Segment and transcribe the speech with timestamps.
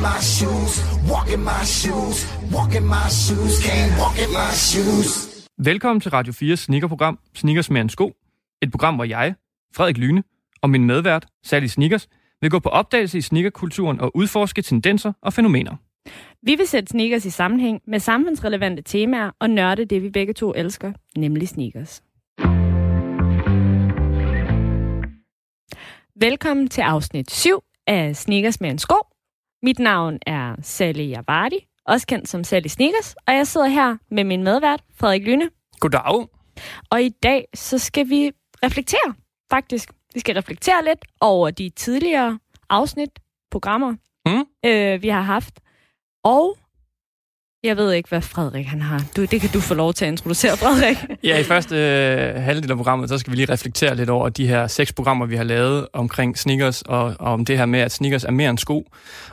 [0.00, 0.72] In my shoes.
[1.12, 2.16] Walk in my shoes.
[2.56, 3.54] Walk in my shoes.
[3.66, 5.10] Can't walk in my shoes.
[5.58, 8.12] Velkommen til Radio 4's sneakerprogram Sneakers med en sko.
[8.62, 9.34] Et program, hvor jeg,
[9.76, 10.22] Frederik Lyne,
[10.62, 12.08] og min medvært, Sally Sneakers,
[12.40, 15.76] vil gå på opdagelse i sneakerkulturen og udforske tendenser og fænomener.
[16.42, 20.52] Vi vil sætte sneakers i sammenhæng med samfundsrelevante temaer og nørde det, vi begge to
[20.56, 22.02] elsker, nemlig sneakers.
[26.20, 27.50] Velkommen til afsnit 7
[27.86, 28.96] af Sneakers med en sko.
[29.62, 34.24] Mit navn er Sally Javardi, også kendt som Sally Sneakers, og jeg sidder her med
[34.24, 35.50] min medvært, Frederik Lyne.
[35.80, 36.28] Goddag.
[36.90, 38.32] Og i dag så skal vi
[38.64, 39.14] reflektere,
[39.50, 39.90] faktisk.
[40.14, 42.38] Vi skal reflektere lidt over de tidligere
[42.70, 43.10] afsnit,
[43.50, 43.94] programmer,
[44.26, 44.44] Mm.
[44.70, 45.60] øh, vi har haft.
[46.24, 46.56] Og
[47.64, 49.02] jeg ved ikke, hvad Frederik han har.
[49.16, 50.96] Du, det kan du få lov til at introducere, Frederik.
[51.24, 54.46] Ja, i første øh, halvdel af programmet, så skal vi lige reflektere lidt over de
[54.46, 57.92] her seks programmer, vi har lavet omkring sneakers, og, og om det her med, at
[57.92, 58.86] sneakers er mere end sko.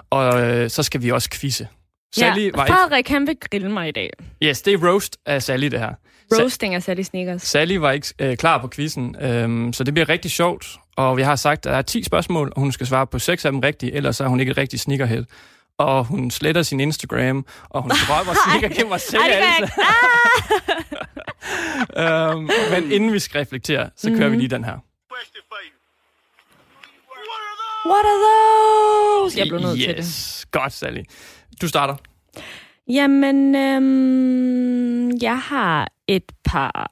[0.10, 1.68] Og øh, så skal vi også quizze.
[2.16, 2.74] Sally ja, var ikke...
[2.74, 4.10] Frederik han vil grille mig i dag.
[4.44, 5.94] Yes, det er roast af Sally, det her.
[6.42, 7.42] Roasting af Sally Sneakers.
[7.42, 10.68] Sally var ikke øh, klar på quizzen, øhm, så det bliver rigtig sjovt.
[10.96, 13.46] Og vi har sagt, at der er 10 spørgsmål, og hun skal svare på 6
[13.46, 15.24] af dem rigtigt, ellers er hun ikke et rigtig sneakerhead.
[15.78, 19.70] Og hun sletter sin Instagram, og hun drømmer sneaker gennem kan jeg alle.
[22.34, 24.32] øhm, men inden vi skal reflektere, så kører Mhm.
[24.32, 24.78] vi lige den her.
[27.90, 29.40] What are those?
[29.40, 29.86] Jeg blev nødt yes.
[29.86, 30.52] til det.
[30.52, 31.02] Godt, Sally.
[31.62, 31.96] Du starter.
[32.90, 36.92] Jamen, øhm, jeg har et par...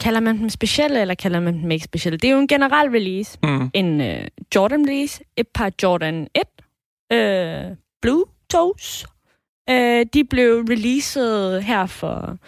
[0.00, 2.16] Kalder man dem specielle, eller kalder man dem ikke specielle?
[2.18, 3.38] Det er jo en generel release.
[3.42, 3.70] Mm.
[3.74, 5.20] En øh, Jordan release.
[5.36, 6.42] Et par Jordan 1.
[7.12, 9.06] Øh, Blue Toes.
[9.70, 12.38] Øh, de blev releaset her for...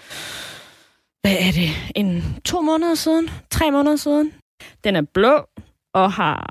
[1.20, 1.70] Hvad er det?
[1.96, 3.30] En to måneder siden?
[3.50, 4.34] Tre måneder siden?
[4.84, 5.48] Den er blå
[5.94, 6.50] og har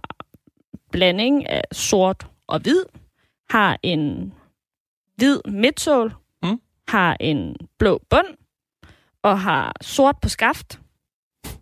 [0.92, 2.84] blanding af sort og hvid.
[3.50, 4.34] Har en
[5.16, 6.62] hvid midsål, Mm.
[6.88, 8.28] har en blå bund,
[9.24, 10.80] og har sort på skaft,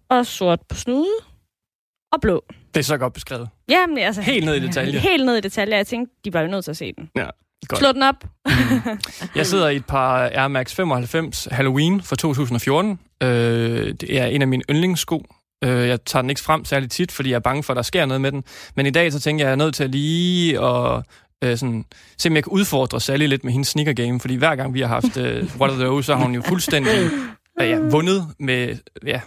[0.09, 1.13] og sort på snude,
[2.12, 2.46] og blå.
[2.78, 3.50] Det er så godt beskrevet.
[3.70, 5.00] Jamen, altså, Helt ned i detaljer.
[5.00, 5.78] Helt ned i detaljer.
[5.78, 7.10] Jeg tænkte, de var jo nødt til at se den.
[7.16, 7.28] Ja,
[7.68, 7.80] godt.
[7.80, 8.16] Slå den op.
[9.36, 13.00] Jeg sidder i et par Air Max 95 Halloween fra 2014.
[13.24, 13.30] Øh,
[14.02, 15.26] det er en af mine yndlingssko.
[15.64, 17.82] Øh, jeg tager den ikke frem særlig tit, fordi jeg er bange for, at der
[17.82, 18.44] sker noget med den.
[18.76, 21.04] Men i dag så tænker jeg, at jeg er nødt til at lige og
[21.44, 21.86] øh, sådan,
[22.18, 24.82] se, om jeg kan udfordre Sally lidt med hendes sneaker game, fordi hver gang vi
[24.82, 26.94] har haft øh, What Are Those, så har hun jo fuldstændig
[27.60, 29.22] øh, ja, vundet med ja,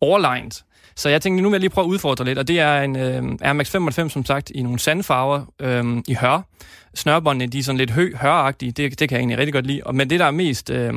[0.00, 0.62] overlegnet.
[0.96, 2.96] Så jeg tænkte, nu vil jeg lige prøve at udfordre lidt, og det er en
[2.96, 6.46] øh, Air Max 95, som sagt, i nogle sandfarver øh, i hør.
[6.94, 9.80] Snørbåndene, de er sådan lidt hø høragtige, det, det kan jeg egentlig rigtig godt lide.
[9.84, 10.94] Og, men det, der er mest øh,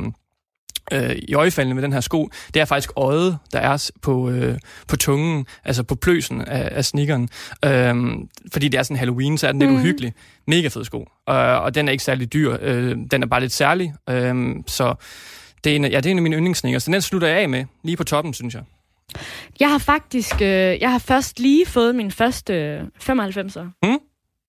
[0.94, 4.58] øh, i øjefaldene med den her sko, det er faktisk øjet, der er på, øh,
[4.88, 7.30] på tungen, altså på pløsen af, af sneakeren.
[7.66, 9.78] Øhm, fordi det er sådan Halloween, så er den lidt Mm.
[9.78, 10.14] uhyggelig.
[10.48, 11.00] Mega fed sko.
[11.30, 12.58] Øh, og den er ikke særlig dyr.
[12.62, 13.94] Øh, den er bare lidt særlig.
[14.10, 14.96] Øh, så
[15.64, 16.84] det er, en, ja, det er en af mine yndlingssneakers.
[16.84, 18.64] Så den slutter jeg af med, lige på toppen, synes jeg.
[19.60, 20.48] Jeg har faktisk, øh,
[20.82, 23.62] jeg har først lige fået min første øh, 95'er.
[23.84, 23.98] Mm.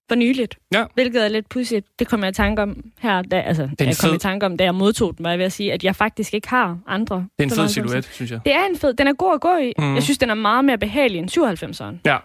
[0.09, 0.59] For nyligt.
[0.75, 0.85] Ja.
[0.95, 1.87] Hvilket er lidt pudsigt.
[1.99, 3.23] Det kom jeg i tanke om her.
[3.23, 5.47] Da, altså, jeg kom fed- i tanke om, da jeg modtog den, var jeg ved
[5.47, 7.17] at sige, at jeg faktisk ikke har andre.
[7.17, 7.67] Det er en fed 95'er.
[7.69, 8.41] silhuet, synes jeg.
[8.45, 8.95] Det er en fed.
[8.95, 9.73] Den er god at gå i.
[9.79, 9.95] Mm.
[9.95, 12.01] Jeg synes, den er meget mere behagelig end 97'eren.
[12.05, 12.19] Ja,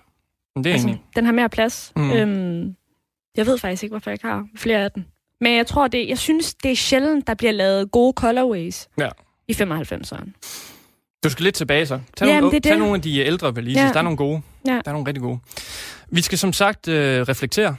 [0.56, 1.04] det er Altså, egentlig.
[1.16, 1.92] den har mere plads.
[1.96, 2.12] Mm.
[2.12, 2.76] Øhm,
[3.38, 5.06] jeg ved faktisk ikke, hvorfor jeg ikke har flere af den.
[5.42, 9.10] Men jeg tror, det, jeg synes, det er sjældent, der bliver lavet gode colorways Ja.
[9.48, 10.30] i 95'eren.
[11.26, 12.00] Du skal lidt tilbage så.
[12.18, 12.80] Tag, Jamen, nogle, det tag det.
[12.80, 13.76] nogle af de ældre releases.
[13.84, 13.90] Ja.
[13.94, 14.42] Der er nogle gode.
[14.68, 14.72] Ja.
[14.72, 15.40] Der er nogle rigtig gode.
[16.10, 17.76] Vi skal som sagt øh, reflektere.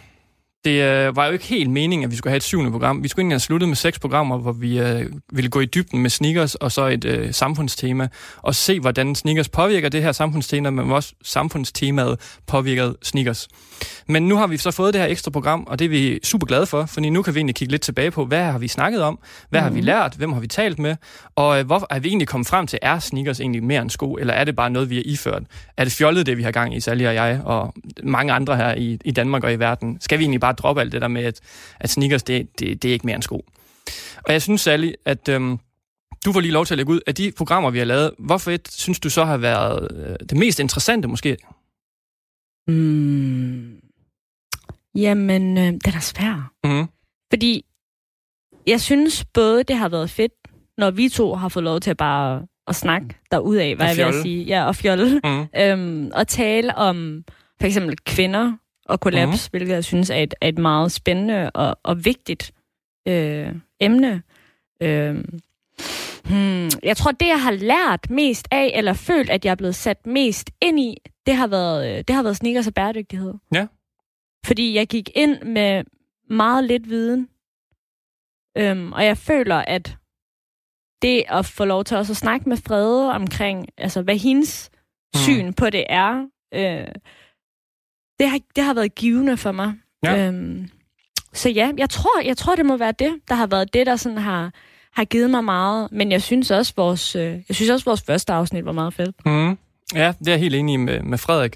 [0.67, 3.03] Det øh, var jo ikke helt meningen, at vi skulle have et syvende program.
[3.03, 6.03] Vi skulle egentlig have sluttet med seks programmer, hvor vi øh, ville gå i dybden
[6.03, 10.71] med sneakers og så et øh, samfundstema, og se, hvordan sneakers påvirker det her samfundstema,
[10.71, 13.49] men også samfundstemaet påvirker sneakers.
[14.07, 16.47] Men nu har vi så fået det her ekstra program, og det er vi super
[16.47, 19.03] glade for, fordi nu kan vi egentlig kigge lidt tilbage på, hvad har vi snakket
[19.03, 19.19] om,
[19.51, 20.97] hvad har vi lært, hvem har vi talt med,
[21.37, 24.15] og øh, hvorfor er vi egentlig kommet frem til, er sneakers egentlig mere end sko,
[24.15, 25.43] eller er det bare noget, vi har iført?
[25.77, 28.75] Er det fjollet, det vi har gang i, Sally og jeg, og mange andre her
[28.75, 29.99] i, i Danmark og i verden?
[30.01, 31.41] Skal vi egentlig bare droppe alt det der med, at,
[31.81, 33.45] at sneakers, det, det, det er ikke mere end sko?
[34.25, 35.59] Og jeg synes, Sally, at øhm,
[36.25, 38.11] du får lige lov til at lægge ud af de programmer, vi har lavet.
[38.19, 41.37] Hvorfor et synes du så har været øh, det mest interessante måske?
[42.69, 43.81] Mm.
[44.95, 46.53] Jamen, øh, den er svær.
[46.65, 46.87] Mm.
[47.33, 47.65] Fordi
[48.67, 50.33] jeg synes både, det har været fedt,
[50.79, 54.07] når vi to har fået lov til at bare at snakke derudad, hvad Og jeg
[54.07, 54.45] vil sige.
[54.45, 55.21] Ja, og fjolle.
[55.25, 55.47] Mm.
[55.57, 57.25] Øhm, og tale om
[57.61, 58.53] for eksempel kvinder
[58.89, 59.33] og kollaps, Mhm.
[59.33, 59.51] mm.
[59.59, 62.53] hvilket jeg synes er et, er et meget spændende og, og vigtigt
[63.09, 64.23] øh, emne.
[64.83, 65.25] Øh,
[66.25, 69.75] hmm, jeg tror, det jeg har lært mest af, eller følt, at jeg er blevet
[69.75, 70.97] sat mest ind i,
[71.27, 73.35] det har været, øh, det har været sneakers og bæredygtighed.
[73.55, 73.67] Ja.
[74.47, 75.85] Fordi jeg gik ind med
[76.31, 77.29] meget lidt viden,
[78.59, 79.97] øhm, og jeg føler, at
[81.03, 84.71] det at få lov til også at snakke med Frede omkring, altså hvad hendes
[85.15, 85.19] Mm.
[85.19, 86.87] syn på det er, øh,
[88.21, 89.73] det, har, det har været givende for mig.
[90.05, 90.27] Ja.
[90.27, 90.69] Øhm,
[91.33, 93.97] så ja, jeg tror, jeg tror, det må være det, der har været det, der
[93.97, 94.51] sådan har,
[94.95, 95.89] har givet mig meget.
[95.93, 99.17] Men jeg synes også, vores, øh, jeg synes også, vores første afsnit var meget fedt.
[99.27, 99.59] Mm.
[99.95, 101.53] Ja, det er jeg helt enig med, med Frederik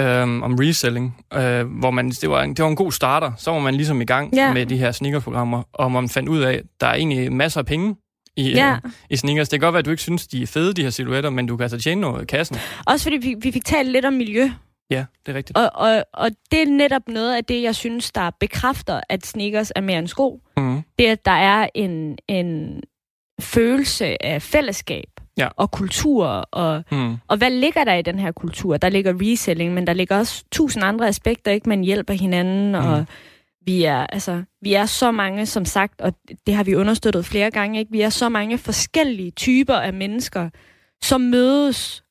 [0.00, 3.32] øhm, om reselling, øh, hvor man, det, var en, det var en god starter.
[3.38, 4.52] Så var man ligesom i gang Ja.
[4.52, 7.66] med de her sneakerprogrammer, og man fandt ud af, at der er egentlig masser af
[7.66, 7.96] penge
[8.36, 8.72] i, Ja.
[8.84, 9.48] øh, i sneakers.
[9.48, 11.46] Det kan godt være, at du ikke synes, de er fede, de her silhuetter, men
[11.46, 12.56] du kan altså tjene noget i kassen.
[12.86, 14.50] Også fordi vi, vi fik talt lidt om miljø,
[14.90, 15.58] Ja, det er rigtigt.
[15.58, 19.72] og, og, og det er netop noget af det, jeg synes, der bekræfter, at sneakers
[19.76, 20.40] er mere end sko.
[20.56, 20.82] Mm.
[20.98, 22.80] Det er, at der er en, en
[23.40, 25.04] følelse af fællesskab
[25.38, 25.48] Ja.
[25.56, 27.16] og kultur, og, Mm.
[27.28, 28.76] og hvad ligger der i den her kultur?
[28.76, 31.68] Der ligger reselling, men der ligger også tusind andre aspekter, ikke?
[31.68, 33.06] Man hjælper hinanden, og Mm.
[33.66, 36.12] vi er, altså, vi er så mange, som sagt, og
[36.46, 37.92] det har vi understøttet flere gange, ikke?
[37.92, 40.50] Vi er så mange forskellige typer af mennesker,
[41.02, 42.04] som mødes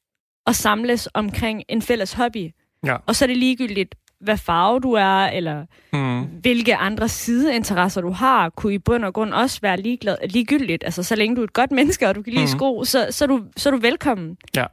[0.46, 2.52] og samles omkring en fælles hobby.
[2.86, 2.96] Ja.
[3.06, 6.22] Og så er det ligegyldigt, hvad farve du er, eller Mm.
[6.22, 10.84] hvilke andre sideinteresser du har, kunne i bund og grund også være ligeglad, ligegyldigt.
[10.84, 12.52] Altså, så længe du er et godt menneske, og du kan lide Mhm.
[12.58, 14.38] sko, så, så, er du, så er du velkommen.
[14.56, 14.66] Ja.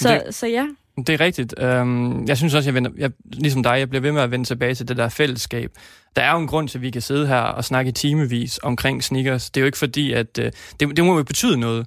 [0.00, 0.66] Så, så ja.
[0.96, 1.54] Det er rigtigt.
[1.58, 4.44] Øhm, jeg synes også, jeg, vender, jeg ligesom dig, jeg bliver ved med at vende
[4.44, 5.70] tilbage til det der fællesskab.
[6.16, 9.04] Der er jo en grund til, at vi kan sidde her og snakke timevis omkring
[9.04, 9.50] sneakers.
[9.50, 11.86] Det er jo ikke fordi, at øh, det, det må jo betyde noget.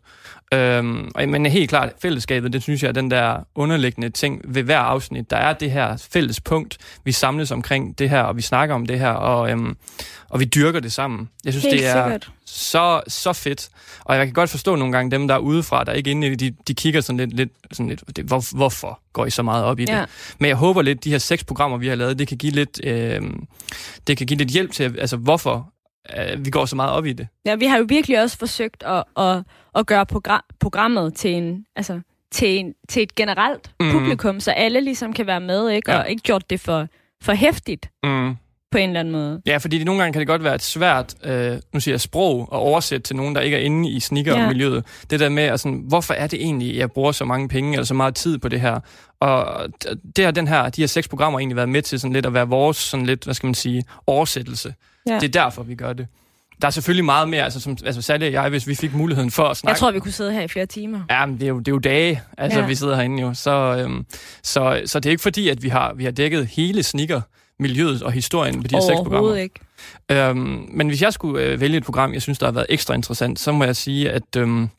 [0.53, 4.63] Øhm, og- men helt klart, fællesskabet, det synes jeg er den der underliggende ting ved
[4.63, 5.29] hver afsnit.
[5.29, 8.85] Der er det her fælles punkt, vi samles omkring det her, og vi snakker om
[8.85, 9.77] det her, og, øhm,
[10.29, 11.29] og vi dyrker det sammen.
[11.45, 12.29] Jeg synes, Helt det er sikkert.
[12.45, 13.69] så, så fedt.
[14.05, 16.27] Og jeg kan godt forstå nogle gange dem, der er udefra, der er ikke inde
[16.27, 19.29] i det, de, de kigger sådan lidt, lidt, sådan lidt det, hvor, hvorfor går I
[19.29, 19.93] så meget op i det?
[19.93, 20.05] Ja.
[20.39, 22.79] Men jeg håber lidt, de her seks programmer, vi har lavet, det kan give lidt,
[22.83, 23.21] øh,
[24.07, 25.69] det kan give lidt hjælp til, altså hvorfor
[26.17, 27.27] øh, vi går så meget op i det.
[27.45, 29.43] ja, vi har jo virkelig også forsøgt at, at,
[29.75, 32.01] at gøre program, programmet til en, altså,
[32.31, 33.91] til, en, til et generelt mm.
[33.91, 35.91] publikum, så alle ligesom kan være med, ikke?
[35.91, 35.99] Ja.
[35.99, 36.87] Og ikke gjort det for,
[37.21, 38.35] for hæftigt Mm.
[38.71, 39.41] På en eller anden måde.
[39.45, 42.01] Ja, fordi det, nogle gange kan det godt være et svært, øh, nu siger jeg
[42.01, 44.85] sprog, at oversætte til nogen, der ikke er inde i sneakermiljøet.
[45.09, 47.85] Det der med, at sådan, hvorfor er det egentlig, jeg bruger så mange penge eller
[47.85, 48.79] så meget tid på det her?
[49.19, 49.69] Og
[50.15, 52.33] det har den her, de her seks programmer egentlig været med til sådan lidt at
[52.33, 54.73] være vores, sådan lidt, hvad skal man sige, oversættelse.
[55.07, 55.15] Ja.
[55.15, 56.07] Det er derfor, vi gør det.
[56.61, 59.43] Der er selvfølgelig meget mere, altså, som, altså særligt jeg, hvis vi fik muligheden for
[59.43, 59.71] at snakke.
[59.71, 60.99] Jeg tror, vi kunne sidde her i flere timer.
[61.09, 62.63] Ja, men det er jo, det er jo dage, altså Ja.
[62.63, 62.67] ja.
[62.69, 63.33] vi sidder herinde jo.
[63.33, 64.05] Så, øhm,
[64.43, 67.21] så, så det er ikke fordi, at vi har, vi har dækket hele sneaker
[67.59, 69.35] miljøet og historien på de her seks programmer.
[69.35, 69.59] Ikke.
[70.11, 72.93] Øhm, men hvis jeg skulle øh, vælge et program, jeg synes, der har været ekstra
[72.93, 74.69] interessant, så må jeg sige, at øhm,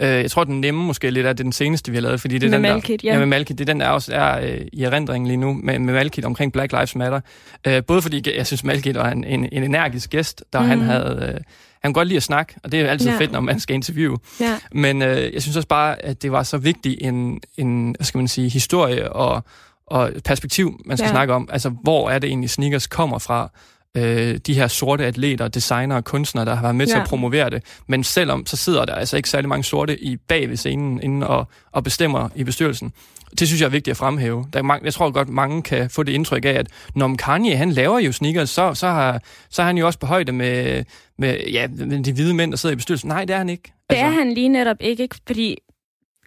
[0.00, 2.20] øh, jeg tror, den nemme måske lidt er det er den seneste, vi har lavet,
[2.20, 3.14] fordi det er Med den Malkit, der, ja.
[3.14, 3.18] ja.
[3.18, 5.94] med Malkit, det er den, der også er øh, i erindringen lige nu, med, med
[5.94, 7.20] Malkit omkring Black Lives Matter.
[7.66, 10.68] Øh, både fordi jeg synes, Malkit var en, en, en energisk gæst, der mm.
[10.68, 11.32] han havde...
[11.34, 11.40] Øh,
[11.82, 13.18] han kunne godt lide at snakke, og det er altid ja.
[13.18, 14.18] fedt, når man skal interviewe.
[14.40, 14.58] Ja.
[14.72, 18.18] Men øh, jeg synes også bare, at det var så vigtig en, en hvad skal
[18.18, 19.44] man sige, historie og,
[19.90, 21.12] og perspektiv, man skal Ja.
[21.12, 21.48] snakke om.
[21.52, 23.50] Altså, hvor er det egentlig, sneakers kommer fra?
[23.96, 26.92] Øh, de her sorte atleter, designere og kunstnere, der har været med ja.
[26.92, 27.62] til at promovere det.
[27.86, 31.22] Men selvom, så sidder der altså ikke særlig mange sorte i bag ved scenen inden
[31.22, 32.92] og, og bestemmer i bestyrelsen.
[33.38, 34.46] Det synes jeg er vigtigt at fremhæve.
[34.52, 37.56] Der er mange, jeg tror godt, mange kan få det indtryk af, at når Kanye
[37.56, 40.84] han laver jo sneakers, så, så, har, så er han jo også på højde med,
[41.18, 43.08] med, ja, med de hvide mænd, der sidder i bestyrelsen.
[43.08, 43.72] Nej, det er han ikke.
[43.90, 45.16] Det er han lige netop ikke, ikke?
[45.26, 45.56] fordi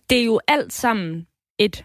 [0.09, 1.25] det er jo alt sammen
[1.59, 1.83] et,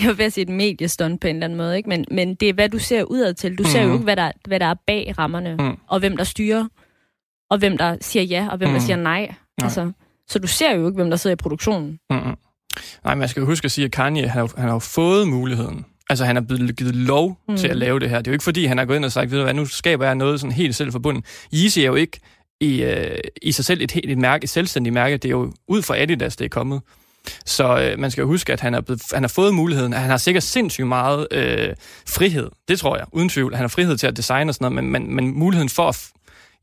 [0.00, 1.88] jeg vil ved sige et mediestunt på en eller anden måde, ikke?
[1.88, 3.58] Men, men det er, hvad du ser udad til.
[3.58, 3.68] Du mm.
[3.68, 3.94] ser jo Mhm.
[3.94, 5.76] ikke, hvad der, hvad der er bag rammerne, Mm.
[5.88, 6.66] og hvem der styrer,
[7.50, 8.74] og hvem der siger ja, og hvem mm.
[8.74, 9.34] der siger nej.
[9.62, 9.92] Altså,
[10.28, 11.98] så du ser jo ikke, hvem der sidder i produktionen.
[12.10, 12.36] Mm-mm.
[13.04, 15.84] Nej, man skal jo huske at sige, at Kanye, han har, han har fået muligheden.
[16.10, 17.36] Altså, han er blevet givet lov Mm.
[17.52, 17.56] mm.
[17.56, 18.18] til at lave det her.
[18.18, 19.64] Det er jo ikke fordi, han har gået ind og sagt, ved du hvad, nu
[19.66, 21.24] skaber jeg noget sådan helt selvforbundet.
[21.54, 22.20] Yeezy er jo ikke
[22.60, 25.16] i, øh, i sig selv et, helt, et, mærke, et selvstændigt mærke.
[25.16, 26.80] Det er jo ud fra Adidas, det er kommet.
[27.46, 29.92] Så øh, man skal jo huske, at han, er blevet, han har fået muligheden.
[29.92, 31.68] Han har sikkert sindssygt meget øh,
[32.08, 32.48] frihed.
[32.68, 33.54] Det tror jeg, uden tvivl.
[33.54, 36.08] Han har frihed til at designe og sådan noget, men, men, men muligheden for at,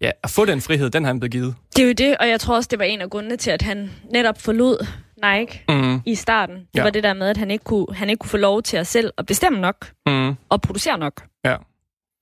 [0.02, 1.56] ja, at få den frihed, den har han blevet givet.
[1.76, 3.62] Det er jo det, og jeg tror også, det var en af grundene til, at
[3.62, 4.88] han netop forlod
[5.24, 6.56] Nike Mm, i starten.
[6.56, 6.84] Det Ja.
[6.84, 8.88] var det der med, at han ikke kunne, han ikke kunne få lov til at
[8.88, 9.76] selv at bestemme nok
[10.08, 11.24] mm, og producere nok.
[11.46, 11.56] Ja.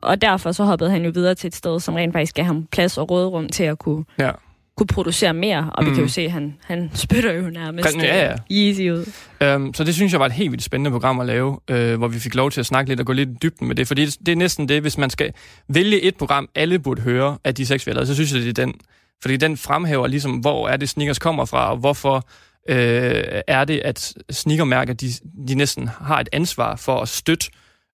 [0.04, 2.66] og derfor så hoppede han jo videre til et sted, som rent faktisk gav ham
[2.72, 4.32] plads og råderum til at kunne, Ja.
[4.78, 5.72] Kunne producere mere.
[5.74, 5.90] Og mm.
[5.90, 8.32] vi kan jo se, at han, han spytter jo nærmest Ja, ja.
[8.32, 9.12] øh, easy ud.
[9.42, 12.08] Øhm, så det synes jeg var et helt vildt spændende program at lave, øh, hvor
[12.08, 13.88] vi fik lov til at snakke lidt og gå lidt i dybden med det.
[13.88, 15.32] Fordi det, det er næsten det, hvis man skal
[15.70, 18.42] vælge et program, alle burde høre af de seks, vi har lavet, så synes jeg,
[18.42, 18.74] det er den.
[19.22, 22.28] Fordi den fremhæver ligesom, hvor er det, sneakers kommer fra, og hvorfor
[22.70, 25.08] øh, er det, at sneakermærker, de,
[25.48, 27.48] de næsten har et ansvar for at støtte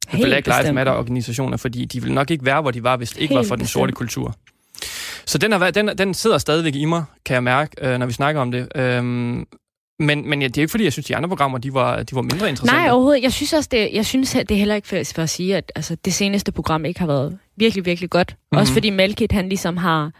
[0.10, 0.74] Helt Black Lives.
[0.74, 3.48] Matter-organisationer, fordi de ville nok ikke være, hvor de var, hvis det ikke Helt var
[3.48, 3.98] for den sorte bestemt.
[3.98, 4.36] kultur.
[5.26, 8.06] Så den, har været, den, den sidder stadigvæk i mig, kan jeg mærke, øh, når
[8.06, 8.68] vi snakker om det.
[8.76, 9.48] Øhm,
[10.00, 12.16] men, men ja, det er ikke fordi, jeg synes, de andre programmer, de var, de
[12.16, 12.82] var mindre interessante.
[12.82, 13.24] Nej, overhovedet.
[13.24, 15.72] Jeg synes også, det, jeg synes, det er heller ikke for, for at sige, at
[15.76, 18.30] altså, det seneste program ikke har været virkelig, virkelig godt.
[18.30, 18.38] Mhm.
[18.38, 18.62] Mm-hmm.
[18.62, 20.12] Også fordi Malkit, han ligesom har...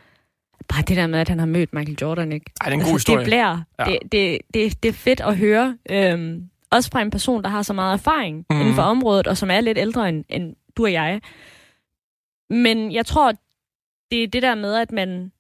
[0.68, 2.52] Bare det der med, at han har mødt Michael Jordan, ikke?
[2.62, 3.20] Ej, det er en god altså, historie.
[3.20, 3.62] Det bliver.
[3.80, 3.86] Ja.
[3.86, 5.78] Det, det, det, det er fedt at høre.
[5.90, 8.62] Øhm, også fra en person, der har så meget erfaring mm.
[8.62, 11.22] inden for området, og som er lidt ældre end, end du og jeg.
[12.50, 13.34] Men jeg tror,
[14.12, 15.32] det er det der med, at man...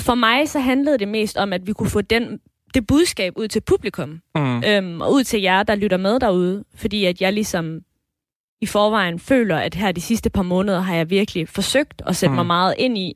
[0.00, 2.40] For mig så handlede det mest om, at vi kunne få den,
[2.74, 4.62] det budskab ud til publikum Mm.
[4.64, 7.80] øhm, og ud til jer, der lytter med derude, fordi at jeg ligesom
[8.60, 12.30] i forvejen føler, at her de sidste par måneder har jeg virkelig forsøgt at sætte
[12.30, 12.36] Mm.
[12.36, 13.14] mig meget ind i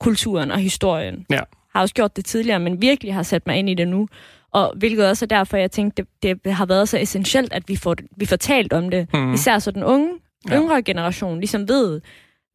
[0.00, 1.26] kulturen og historien.
[1.30, 1.40] Ja.
[1.74, 4.08] Har også gjort det tidligere, men virkelig har sat mig ind i det nu.
[4.52, 7.76] Og hvilket også er derfor, jeg tænkte, det, det har været så essentielt, at vi
[7.76, 9.08] får, vi får talt om det.
[9.14, 9.32] Mm.
[9.34, 10.10] Især så den unge,
[10.50, 10.56] Ja.
[10.60, 12.00] yngre generation ligesom ved,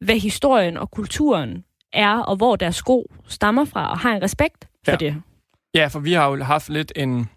[0.04, 4.68] hvad historien og kulturen er, og hvor deres sko stammer fra, og har en respekt
[4.84, 4.96] for Ja.
[4.96, 5.22] det.
[5.74, 7.28] Ja, for vi har jo haft lidt en,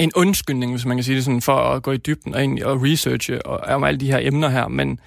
[0.00, 2.66] en undskyldning, hvis man kan sige det sådan, for at gå i dybden og, egentlig,
[2.66, 5.00] og researche og, om alle de her emner her, men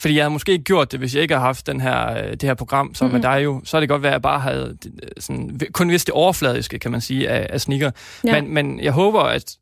[0.00, 2.30] fordi jeg havde måske ikke gjort det, hvis jeg ikke havde haft den her, øh,
[2.30, 3.14] det her program som mm-hmm.
[3.14, 5.90] med dig jo, så er det godt være, at jeg bare havde øh, sådan, kun
[5.90, 7.90] vidst det overfladiske, kan man sige, af, af sneaker.
[8.24, 8.40] Ja.
[8.40, 9.56] Men, men jeg håber, at,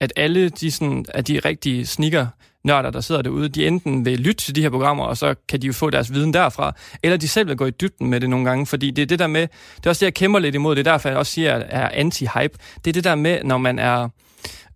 [0.00, 2.26] at alle de, sådan, at de rigtige sneaker
[2.64, 5.62] nørder, der sidder derude, de enten vil lytte til de her programmer, og så kan
[5.62, 8.30] de jo få deres viden derfra, eller de selv vil gå i dybden med det
[8.30, 9.40] nogle gange, fordi det er det der med,
[9.76, 11.66] det er også det, jeg kæmper lidt imod, det er derfor, jeg også siger, at
[11.68, 12.78] er anti-hype.
[12.84, 14.08] Det er det der med, når man er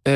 [0.08, 0.14] øh,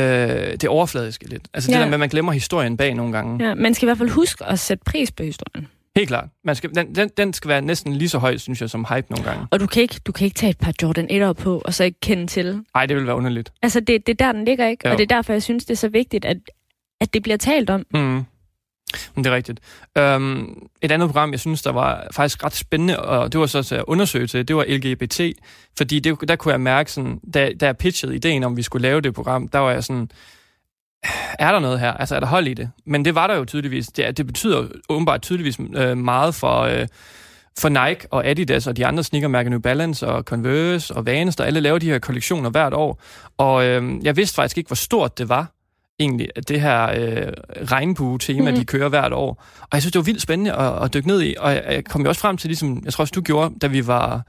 [0.53, 1.49] det overfladiske lidt.
[1.55, 1.77] Altså ja.
[1.77, 3.49] det der med, at man glemmer historien bag nogle gange.
[3.49, 3.55] Ja.
[3.55, 5.69] Man skal i hvert fald huske at sætte pris på historien.
[5.97, 6.29] Helt klart.
[6.45, 9.07] Man skal, den, den, den skal være næsten lige så høj, synes jeg, som hype
[9.11, 9.47] nogle gange.
[9.51, 11.85] Og du kan ikke, du kan ikke tage et par Jordan 1'ere på, og så
[11.85, 12.61] ikke kende til.
[12.75, 13.53] Ej, det vil være underligt.
[13.63, 14.89] Altså, det, det er der, den ligger, ikke?
[14.89, 14.93] Jo.
[14.93, 16.37] Og det er derfor, jeg synes, det er så vigtigt, at,
[17.00, 17.87] at det bliver talt om.
[17.95, 18.25] Mm.
[19.17, 19.61] Det er rigtigt.
[20.00, 23.75] Um, et andet program, jeg synes, der var faktisk ret spændende, og det var så
[23.75, 25.21] at undersøge til, det var LGBT,
[25.76, 28.83] fordi det, der kunne jeg mærke, sådan, da, da jeg pitchede ideen om, vi skulle
[28.83, 30.11] lave det program, der var jeg sådan,
[31.38, 31.93] er der noget her?
[31.93, 32.71] Altså, er der hold i det?
[32.87, 33.87] Men det var der jo tydeligvis.
[33.87, 36.87] Det, det betyder åbenbart tydeligvis øh, meget for, øh,
[37.59, 41.45] for Nike og Adidas og de andre sneakermærker, New Balance og Converse og Vans, der
[41.45, 43.00] alle laver de her kollektioner hvert år.
[43.38, 45.58] Og øh, jeg vidste faktisk ikke, hvor stort det var,
[45.99, 47.33] egentlig, at det her øh,
[47.73, 48.50] regnbue-tema.
[48.50, 48.59] Mhm.
[48.61, 49.45] de kører hvert år.
[49.61, 51.35] Og jeg synes, det var vildt spændende at, at dykke ned i.
[51.38, 53.67] Og jeg, jeg kom jo også frem til, ligesom, jeg tror også, du gjorde, da
[53.67, 54.23] vi var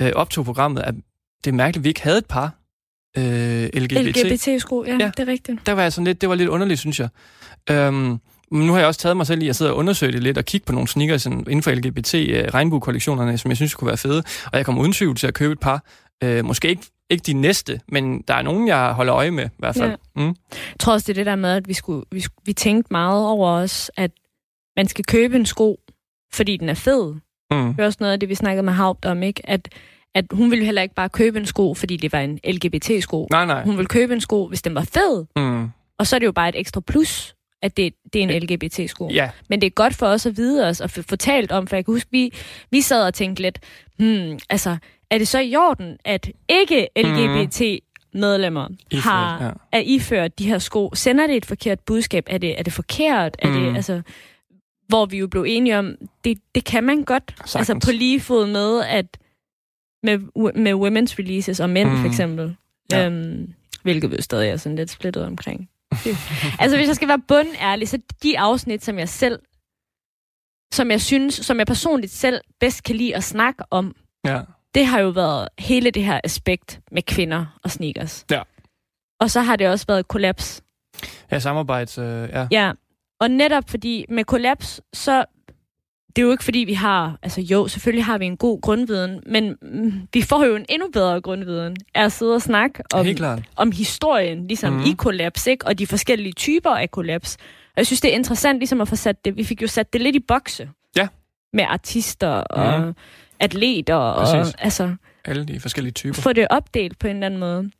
[0.00, 0.94] øh, optog programmet, at
[1.44, 2.52] det er mærkeligt, at vi ikke havde et par
[3.18, 4.16] øh, LGBT.
[4.16, 5.10] LGBT-sko, ja, Ja.
[5.16, 5.66] det er rigtigt.
[5.66, 7.08] Der var jeg sådan lidt, det var lidt underligt, synes jeg.
[7.70, 8.18] Øhm,
[8.50, 10.38] men nu har jeg også taget mig selv i at sidde og undersøge det lidt
[10.38, 14.22] og kigge på nogle sneakers inden for LGBT øh, som jeg synes kunne være fede.
[14.52, 15.84] Og jeg kommer uden tvivl til at købe et par.
[16.24, 19.56] Øh, måske ikke, ikke de næste, men der er nogen, jeg holder øje med i
[19.58, 19.90] hvert fald.
[19.90, 19.96] Ja.
[20.16, 20.26] Mm.
[20.50, 23.26] Jeg tror også, det er det der med, at vi, skulle, vi, vi tænkte meget
[23.26, 24.10] over os, at
[24.76, 25.80] man skal købe en sko,
[26.32, 27.14] fordi den er fed.
[27.50, 27.74] Mm.
[27.74, 29.42] Det er også noget af det, vi snakkede med Haupt om, ikke?
[29.50, 29.68] At,
[30.14, 33.28] at hun ville heller ikke bare købe en sko, fordi det var en LGBT-sko.
[33.30, 33.64] Nej, nej.
[33.64, 35.24] Hun ville købe en sko, hvis den var fed.
[35.36, 35.68] Mm.
[35.98, 37.33] Og så er det jo bare et ekstra plus,
[37.64, 39.08] at det, det er en LGBT-sko.
[39.12, 41.84] Ja, Men det er godt for os at vide os og fortalt om, for jeg
[41.84, 42.32] kan huske, vi,
[42.70, 43.58] vi sad og tænkte lidt,
[43.98, 44.76] hmm, altså,
[45.10, 49.50] er det så i orden, at ikke LGBT-medlemmer Iført, har ja.
[49.72, 50.90] er iført de her sko?
[50.94, 52.24] Sender det et forkert budskab?
[52.30, 53.36] Er det, er det forkert?
[53.38, 53.54] Er Mm.
[53.54, 54.02] det, altså,
[54.88, 55.94] hvor vi jo blev enige om,
[56.24, 57.34] det, det kan man godt.
[57.36, 57.56] Sagtens.
[57.56, 59.06] Altså på lige fod med, at
[60.02, 60.18] med,
[60.54, 61.96] med women's releases og mænd Mm.
[61.96, 62.56] for eksempel.
[62.92, 63.06] Ja.
[63.06, 63.52] Øhm,
[63.82, 65.68] hvilket vi stadig er sådan lidt splittet omkring.
[66.60, 69.38] Altså hvis jeg skal være bundærlig, så de afsnit, som jeg selv,
[70.74, 74.40] som jeg synes, som jeg personligt selv bedst kan lide at snakke om, ja.
[74.74, 78.24] det har jo været hele det her aspekt med kvinder og sneakers.
[78.30, 78.42] Ja.
[79.20, 80.62] Og så har det også været kollaps.
[81.30, 81.98] Ja, samarbejds...
[81.98, 82.46] Øh, ja.
[82.50, 82.72] Ja,
[83.20, 85.24] og netop fordi med kollaps, så
[86.16, 89.20] det er jo ikke fordi, vi har, altså jo, selvfølgelig har vi en god grundviden,
[89.26, 93.06] men mm, vi får jo en endnu bedre grundviden af at sidde og snakke om,
[93.56, 94.82] om historien, ligesom Mhm.
[94.82, 94.86] mm.
[94.90, 95.66] i kollaps, ikke?
[95.66, 97.36] og de forskellige typer af kollaps.
[97.66, 99.92] Og jeg synes, det er interessant ligesom at få sat det, vi fik jo sat
[99.92, 100.68] det lidt i bokse.
[100.96, 101.08] Ja.
[101.52, 102.94] Med artister og Mhm.
[103.40, 104.54] atleter, og Præcis.
[104.58, 104.94] altså
[105.24, 106.22] Alle de forskellige typer.
[106.22, 107.70] få det opdelt på en eller anden måde.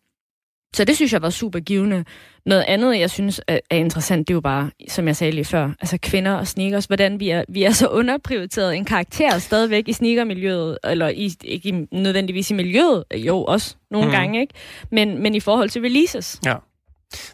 [0.75, 2.05] Så det synes jeg var super givende.
[2.47, 5.45] Noget andet, jeg synes er, er interessant, det er jo bare, som jeg sagde lige
[5.45, 9.89] før, altså kvinder og sneakers, hvordan vi er, vi er så underprioriteret en karakter stadigvæk
[9.89, 14.13] i sneakermiljøet, eller i, ikke nødvendigvis i miljøet, jo også nogle mm.
[14.13, 14.55] gange, ikke?
[14.91, 16.41] Men, men i forhold til releases.
[16.45, 16.55] Ja.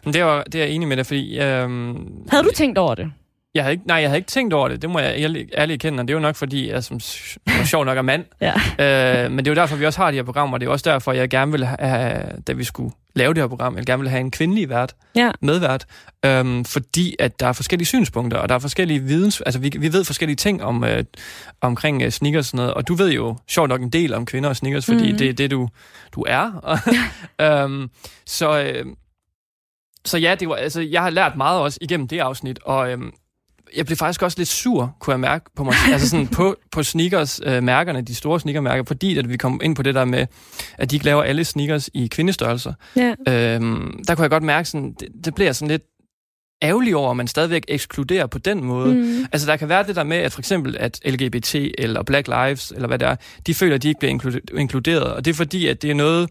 [0.03, 1.39] Men det er, det er jeg enig med dig, fordi...
[1.39, 3.11] Øhm, Havde du tænkt over det?
[3.55, 4.81] Jeg havde ikke, nej, jeg havde ikke tænkt over det.
[4.81, 7.65] Det må jeg ærligt, ærligt kende, og det er jo nok, fordi jeg som, som
[7.65, 8.25] sjov nok er mand.
[8.41, 8.53] ja.
[9.25, 10.71] øh, men det er jo derfor, vi også har de her programmer, og det er
[10.71, 13.99] også derfor, jeg gerne ville have, da vi skulle lave det her program, jeg gerne
[13.99, 15.31] ville have en kvindelig vært, ja.
[15.41, 15.85] medvært,
[16.25, 19.93] øhm, fordi at der er forskellige synspunkter, og der er forskellige videns, altså vi, vi
[19.93, 21.03] ved forskellige ting om, øh,
[21.61, 24.25] omkring øh, sneakers og sådan noget, og du ved jo sjovt nok en del om
[24.25, 25.17] kvinder og sneakers, fordi mm-hmm.
[25.17, 25.69] det er det, du,
[26.15, 26.79] du er.
[27.63, 27.89] øhm,
[28.25, 28.85] så, øh,
[30.05, 33.13] så ja, det var, altså, jeg har lært meget også igennem det afsnit, og øhm,
[33.77, 36.83] jeg blev faktisk også lidt sur, kunne jeg mærke på mig, altså sådan på, på
[36.83, 40.27] sneakers-mærkerne, øh, de store sneakermærker, fordi at vi kom ind på det der med,
[40.77, 42.73] at de ikke laver alle sneakers i kvindestørrelser.
[42.95, 43.13] Ja.
[43.27, 45.83] Øhm, der kunne jeg godt mærke, sådan, det, det bliver sådan lidt
[46.63, 48.93] ærgerlig over, at man stadigvæk ekskluderer på den måde.
[48.93, 49.25] Mm.
[49.31, 52.71] Altså, der kan være det der med, at for eksempel, at LGBT eller Black Lives,
[52.71, 53.15] eller hvad det er,
[53.47, 56.29] de føler, at de ikke bliver inkluderet, og det er fordi, at det er noget,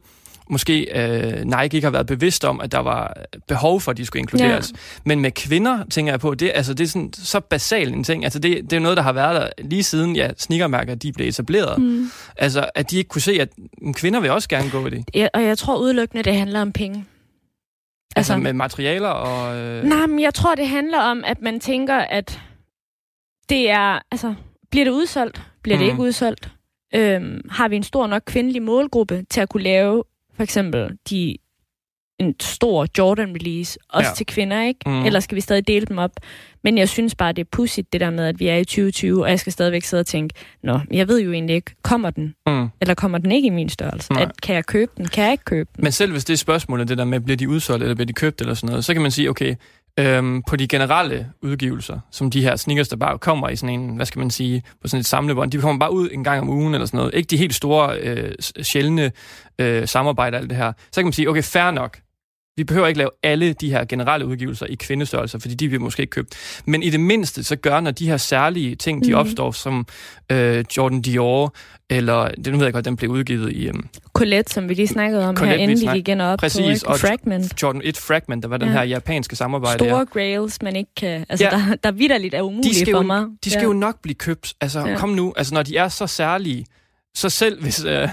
[0.51, 3.17] måske øh, Nike ikke har været bevidst om, at der var
[3.49, 4.71] behov for, at de skulle inkluderes.
[4.71, 4.79] Ja.
[5.05, 8.25] Men med kvinder, tænker jeg på, det, altså, det er sådan, så basalt en ting.
[8.25, 11.29] Altså, det, det er noget, der har været der lige siden ja, sneakermærker de blev
[11.29, 11.83] etableret.
[11.83, 12.11] Mm.
[12.37, 13.49] Altså, at de ikke kunne se, at
[13.95, 15.05] kvinder vil også gerne gå i det.
[15.15, 17.05] Ja, og jeg tror udelukkende, det handler om penge.
[18.17, 19.57] Altså, altså med materialer og...
[19.57, 19.85] Øh...
[19.85, 22.41] Nej, men jeg tror, det handler om, at man tænker, at
[23.49, 23.99] det er...
[24.11, 24.35] Altså,
[24.71, 25.43] bliver det udsolgt?
[25.63, 25.83] Bliver mm.
[25.83, 26.49] det ikke udsolgt?
[26.95, 30.05] Øhm, har vi en stor nok kvindelig målgruppe til at kunne lave
[30.41, 31.37] for eksempel de
[32.19, 34.15] en stor Jordan-release, også ja.
[34.15, 34.81] til kvinder, ikke?
[34.87, 35.05] Mm.
[35.05, 36.11] Eller skal vi stadig dele dem op?
[36.65, 39.23] Men jeg synes bare, det er pudsigt, det der med, at vi er i 2020,
[39.25, 42.35] og jeg skal stadigvæk sidde og tænke, nå, jeg ved jo egentlig ikke, kommer den?
[42.47, 42.69] Mm.
[42.81, 44.13] Eller kommer den ikke i min størrelse?
[44.19, 45.09] At, kan jeg købe den?
[45.09, 45.83] Kan jeg ikke købe den?
[45.83, 48.13] Men selv hvis det er spørgsmålet, det der med, bliver de udsolgt, eller bliver de
[48.13, 49.55] købt, eller sådan noget, så kan man sige, okay,
[49.99, 53.97] øhm, på de generelle udgivelser, som de her sneakers, der bare kommer i sådan en,
[53.97, 56.49] hvad skal man sige, på sådan et samlebånd, de kommer bare ud en gang om
[56.49, 57.15] ugen eller sådan noget.
[57.15, 59.13] Ikke de helt store, øh, sjældne
[59.59, 60.73] øh, samarbejder alt det her.
[60.93, 61.99] Så kan man sige, okay, fair nok.
[62.57, 66.01] Vi behøver ikke lave alle de her generelle udgivelser i kvindestørrelser, fordi de bliver måske
[66.01, 66.35] ikke købt.
[66.67, 69.19] Men i det mindste, så gør, når de her særlige ting, de mm.
[69.19, 69.87] opstår, som
[70.33, 71.55] øh, Jordan Dior,
[71.91, 73.71] eller, det nu ved jeg godt, den blev udgivet i...
[73.71, 76.85] Um, Colette, som vi lige snakkede om Colette, her, inden vi gik igen op Præcis,
[76.85, 77.63] på, og Fragment.
[77.63, 78.75] Jordan 1 Fragment, der var den ja.
[78.75, 79.85] her japanske samarbejde.
[79.85, 80.05] Store her.
[80.05, 81.27] grails, man ikke kan...
[81.29, 81.51] Altså, ja.
[81.51, 83.27] der, der vidderligt er umuligt de for jo, mig.
[83.45, 83.67] De skal ja.
[83.67, 84.55] jo nok blive købt.
[84.61, 84.97] Altså, ja.
[84.97, 85.35] kom nu.
[85.37, 86.67] Altså, når de er så særlige,
[87.15, 87.85] så selv hvis...
[87.85, 88.09] Øh,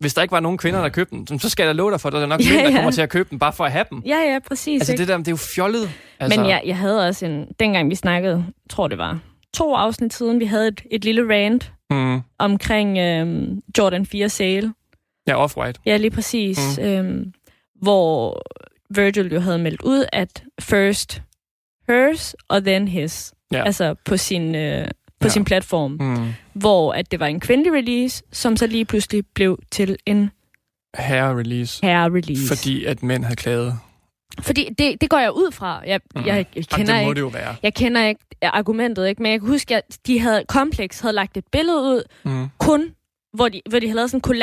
[0.00, 2.08] hvis der ikke var nogen kvinder, der købte dem, så skal jeg love dig for,
[2.08, 2.76] at der er nok ja, mænd, der ja.
[2.76, 4.02] kommer til at købe dem, bare for at have dem.
[4.06, 4.80] Ja, ja, præcis.
[4.80, 5.00] Altså, ikke?
[5.00, 5.90] det der, det er jo fjollet.
[6.20, 6.40] Altså.
[6.40, 7.46] Men jeg, jeg havde også en...
[7.60, 9.18] Dengang vi snakkede, tror det var
[9.56, 12.20] to afsnit siden, vi havde et, et lille rant mm.
[12.38, 14.74] omkring øhm, Jordan 4 Sale.
[15.28, 15.82] Ja, Off-White.
[15.86, 16.78] Ja, lige præcis.
[16.78, 16.84] Mm.
[16.84, 17.32] Øhm,
[17.82, 18.42] hvor
[18.90, 21.22] Virgil jo havde meldt ud, at first
[21.88, 23.34] hers, og then his.
[23.52, 23.64] Ja.
[23.64, 24.54] Altså på sin...
[24.54, 24.88] Øh,
[25.20, 25.28] på ja.
[25.28, 26.32] sin platform, mm.
[26.52, 30.30] hvor at det var en kvindelig release, som så lige pludselig blev til en
[30.98, 31.86] herre-release.
[31.86, 32.48] Herre-release.
[32.48, 33.78] Fordi at mænd havde klaget.
[34.40, 35.82] Fordi det, det går jeg ud fra.
[35.86, 36.26] Jeg, mm.
[36.26, 37.56] jeg, jeg kender Jamen, det må ikke, det jo være.
[37.62, 39.22] Jeg kender ikke argumentet, ikke?
[39.22, 42.48] men jeg kan huske, at de havde, Complex havde lagt et billede ud, mm.
[42.58, 42.94] kun
[43.36, 44.34] hvor de, hvor de havde lavet sådan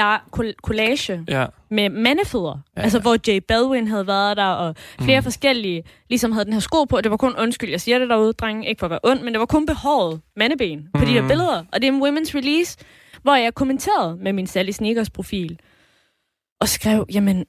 [0.45, 1.45] en collage ja.
[1.69, 2.59] med mandefødder.
[2.77, 5.23] Ja, altså, hvor Jay Baldwin havde været der, og flere mm.
[5.23, 7.01] forskellige ligesom havde den her sko på.
[7.01, 9.33] Det var kun, undskyld, jeg siger det derude, drenge, ikke for at være ond, men
[9.33, 11.05] det var kun behåret mandeben på mm.
[11.05, 11.27] de her mm.
[11.27, 11.63] billeder.
[11.73, 12.77] Og det er en women's release,
[13.21, 15.59] hvor jeg kommenterede med min Sally Sneakers profil,
[16.61, 17.45] og skrev, jamen,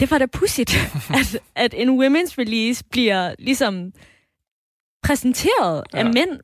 [0.00, 0.74] det var da pudsigt,
[1.20, 3.92] at, at en women's release bliver ligesom
[5.02, 5.98] præsenteret ja.
[5.98, 6.40] af mænd.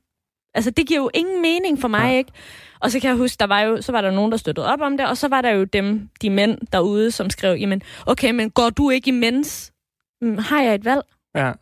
[0.59, 2.17] Altså, det giver jo ingen mening for mig, ja.
[2.19, 2.33] ikke?
[2.81, 4.81] Og så kan jeg huske, der var jo, så var der nogen, der støttede op
[4.81, 8.31] om det, og så var der jo dem, de mænd derude, som skrev, jamen, okay,
[8.31, 9.73] men går du ikke i mens?
[10.21, 11.03] Mm, har jeg et valg?
[11.35, 11.53] Ja.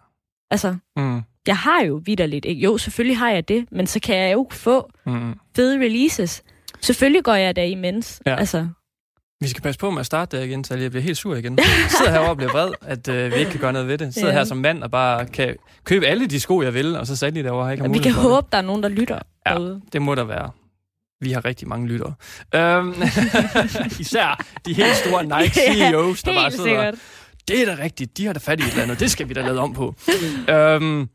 [0.51, 1.23] Altså, mm.
[1.47, 2.63] jeg har jo vidderligt ikke.
[2.63, 5.35] Jo, selvfølgelig har jeg det, men så kan jeg jo få mm.
[5.57, 6.43] fede releases.
[6.81, 8.23] Selvfølgelig går jeg da i mens.
[8.27, 8.37] Ja.
[8.37, 8.69] Altså,
[9.41, 11.59] vi skal passe på med at starte der igen, så jeg bliver helt sur igen.
[11.59, 11.67] Jeg
[11.99, 14.05] sidder herovre og bliver vred, at øh, vi ikke kan gøre noget ved det.
[14.05, 14.35] Jeg sidder ja.
[14.35, 17.41] her som mand og bare kan købe alle de sko, jeg vil, og så sætte
[17.41, 17.73] de derovre.
[17.73, 19.81] Ikke har vi kan håbe, der er nogen, der lytter ja, derude.
[19.93, 20.51] det må der være.
[21.21, 22.15] Vi har rigtig mange lyttere.
[22.55, 22.95] Øhm,
[24.01, 26.65] især de helt store Nike CEOs, der bare sidder...
[26.65, 26.95] Sikkert.
[27.49, 29.01] Det er da rigtigt, de har da fat i et eller andet.
[29.01, 29.95] Det skal vi da lade om på.
[30.49, 31.09] øhm,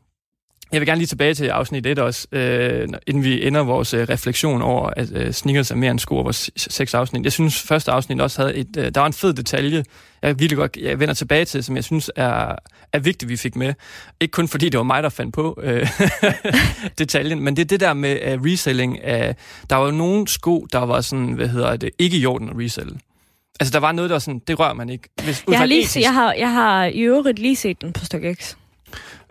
[0.72, 4.08] jeg vil gerne lige tilbage til afsnit 1 også, øh, inden vi ender vores øh,
[4.08, 7.24] refleksion over, at øh, sneakers er mere end sko vores seks afsnit.
[7.24, 8.76] Jeg synes, første afsnit også havde et...
[8.78, 9.84] Øh, der var en fed detalje,
[10.22, 12.54] jeg virkelig godt jeg vender tilbage til, som jeg synes er,
[12.92, 13.74] er vigtigt, vi fik med.
[14.20, 15.88] Ikke kun fordi det var mig, der fandt på øh,
[16.98, 19.36] detaljen, men det er det der med uh, reselling af...
[19.70, 22.54] Der var jo nogle sko, der var sådan, hvad hedder det, ikke i orden at
[22.58, 22.98] reselle.
[23.60, 25.08] Altså, der var noget, der var sådan, det rører man ikke.
[25.24, 28.04] Hvis, Jeg har, lige, etisk- jeg, har, jeg har i øvrigt lige set den på
[28.04, 28.56] StockX.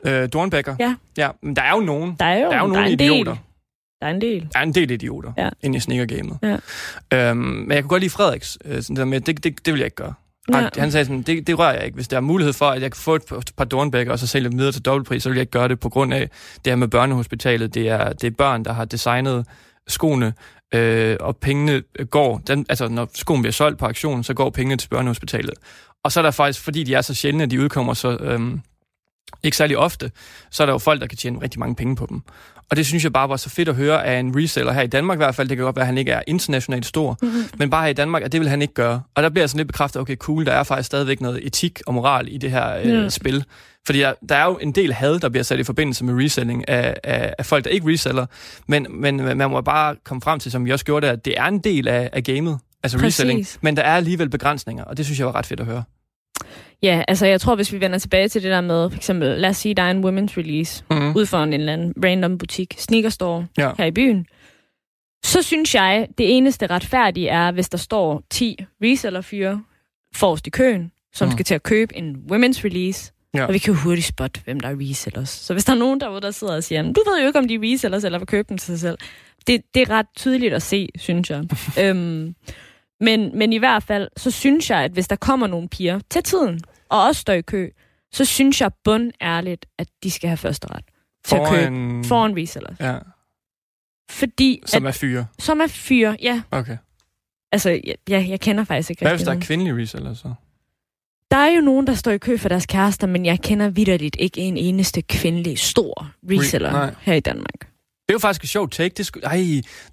[0.06, 0.76] Øh, Dornbækker?
[0.80, 0.96] Ja.
[1.18, 2.16] Ja, men der er jo nogen.
[2.20, 3.32] Der er jo Der er jo der nogle er idioter.
[3.32, 3.42] Del.
[4.02, 4.48] Der er en del.
[4.54, 5.50] Der er en del idioter Ja.
[5.64, 6.38] inde i sneakergamet.
[6.44, 6.58] Ja.
[7.30, 9.80] Øhm, men jeg kunne godt lide Frederiks, øh, sådan der med, det, det, det vil
[9.80, 10.14] jeg ikke gøre.
[10.54, 10.70] Ja.
[10.78, 11.96] Han sagde sådan, det, det rører jeg ikke.
[11.96, 14.28] Hvis der er mulighed for, at jeg kan få et par- par Dornbækker, og så
[14.28, 16.30] sælge dem videre til dobbeltpris, så vil jeg ikke gøre det på grund af
[16.66, 17.74] det her med børnehospitalet.
[17.74, 19.46] Det er, det er børn, der har designet
[19.88, 20.34] skoene,
[20.74, 24.78] øh, og pengene går, den, altså når skoen bliver solgt på auktionen, så går pengene
[24.78, 25.54] til børnehospitalet.
[26.04, 28.62] Og så er der faktisk, fordi de er så sjældne, at de udkommer så øhm,
[29.44, 30.12] ikke særlig ofte,
[30.52, 32.22] så er der jo folk, der kan tjene rigtig mange penge på dem.
[32.70, 34.88] Og det synes jeg bare var så fedt at høre af en reseller her i
[34.88, 35.50] Danmark i hvert fald.
[35.50, 37.44] Det kan godt være, at han ikke er internationalt stor, mm-hmm.
[37.58, 39.02] men bare her i Danmark, at det vil han ikke gøre.
[39.16, 41.82] Og der bliver jeg sådan lidt bekræftet, okay, cool, der er faktisk stadigvæk noget etik
[41.88, 43.10] og moral i det her øh, Ja.
[43.10, 43.44] spil.
[43.86, 46.70] Fordi der, der er jo en del had, der bliver sat i forbindelse med reselling
[46.70, 48.26] af, af, af folk, der ikke reseller.
[48.68, 51.34] Men, men man må bare komme frem til, som vi også gjorde der, at det
[51.38, 53.20] er en del af, af gamet, altså Præcis.
[53.20, 53.48] reselling.
[53.62, 55.84] Men der er alligevel begrænsninger, og det synes jeg var ret fedt at høre.
[56.84, 59.50] Ja, altså jeg tror, hvis vi vender tilbage til det der med, for eksempel, lad
[59.50, 61.16] os sige, der er en women's release Mm-hmm.
[61.16, 63.72] ud for en eller anden random butik, sneaker store Ja.
[63.78, 64.26] her i byen,
[65.26, 69.64] så synes jeg, det eneste retfærdige er, hvis der står 10 reseller-fyre
[70.16, 71.32] forrest i køen, som Mm.
[71.32, 73.46] skal til at købe en women's release, Ja.
[73.46, 75.30] og vi kan jo hurtigt spotte, hvem der er resellers.
[75.30, 77.40] Så hvis der er nogen derude, der sidder og siger, "Men du ved jo ikke,
[77.40, 78.98] om de er resellers eller vil købe dem til sig selv,
[79.48, 81.44] det, det er ret tydeligt at se, synes jeg.
[81.84, 82.36] øhm,
[83.02, 86.24] men, men i hvert fald, så synes jeg, at hvis der kommer nogle piger til
[86.24, 86.60] tiden,
[86.90, 87.70] og også står i kø,
[88.12, 90.86] så synes jeg bund ærligt, at de skal have første ret
[91.26, 92.04] til at købe en...
[92.04, 92.80] foran resellers.
[92.80, 92.98] Ja,
[94.10, 95.26] Fordi, som at, er fyre.
[95.40, 96.42] som er fyre, ja.
[96.52, 96.78] Okay.
[97.52, 100.34] Altså, jeg, jeg, jeg kender faktisk ikke Hvad hvis der er kvindelige reseller så?
[101.32, 104.16] Der er jo nogen, der står i kø for deres kærester, men jeg kender vidderligt
[104.20, 106.94] ikke en eneste kvindelig stor reseller nej.
[107.02, 107.71] her i Danmark.
[108.08, 108.94] Det er jo faktisk et sjovt take.
[108.98, 109.36] Det, skulle, ej,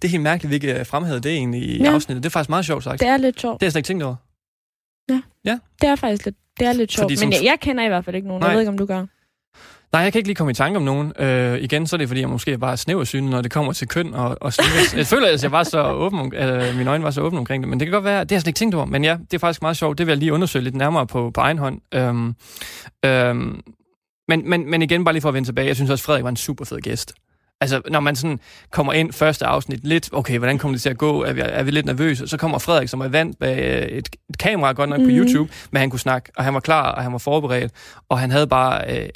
[0.03, 1.85] det er helt mærkeligt, vi ikke fremhævede det egentlig i Ja.
[1.85, 1.95] ja.
[1.95, 2.23] afsnittet.
[2.23, 3.01] Det er faktisk meget sjovt sagt.
[3.01, 3.61] Det er lidt sjovt.
[3.61, 4.15] det har jeg slet ikke tænkt over.
[5.83, 7.05] Det er faktisk lidt, det er lidt sjovt.
[7.05, 8.43] Fordi som- Men jeg, jeg kender i hvert fald ikke nogen.
[8.43, 8.55] Jeg Nej.
[8.55, 9.07] ved ikke, om du gør.
[9.93, 11.13] Nej, jeg kan ikke lige komme i tanke om nogen.
[11.19, 13.89] Øh, igen, så er det fordi, jeg måske er bare snæversynet, når det kommer til
[13.89, 14.53] køn og, og
[14.97, 17.69] jeg føler, at jeg var så åben, øh, mine øjne var så åbne omkring det,
[17.71, 18.85] men det kan godt være, det har jeg slet ikke tænkt over.
[18.85, 19.99] Men ja, det er faktisk meget sjovt.
[19.99, 21.81] Det vil jeg lige undersøge lidt nærmere på, på egen hånd.
[21.95, 22.35] Øhm,
[23.05, 23.61] øhm,
[24.29, 26.31] men, men, men igen, bare lige for at vende tilbage, jeg synes også, Frederik var
[26.31, 27.13] en super fed gæst.
[27.61, 28.41] Altså, når man sådan
[28.71, 31.23] kommer ind første afsnit lidt, okay, hvordan kommer det til at gå?
[31.25, 32.29] Er vi, er vi lidt nervøse?
[32.29, 35.05] Så kommer Frederik, som er vant bag øh, et, et kamera, godt nok mm.
[35.07, 35.19] på Mhm.
[35.19, 37.73] YouTube, men han kunne snakke, og han var klar, og han var forberedt,
[38.09, 39.09] og han havde bare, øh,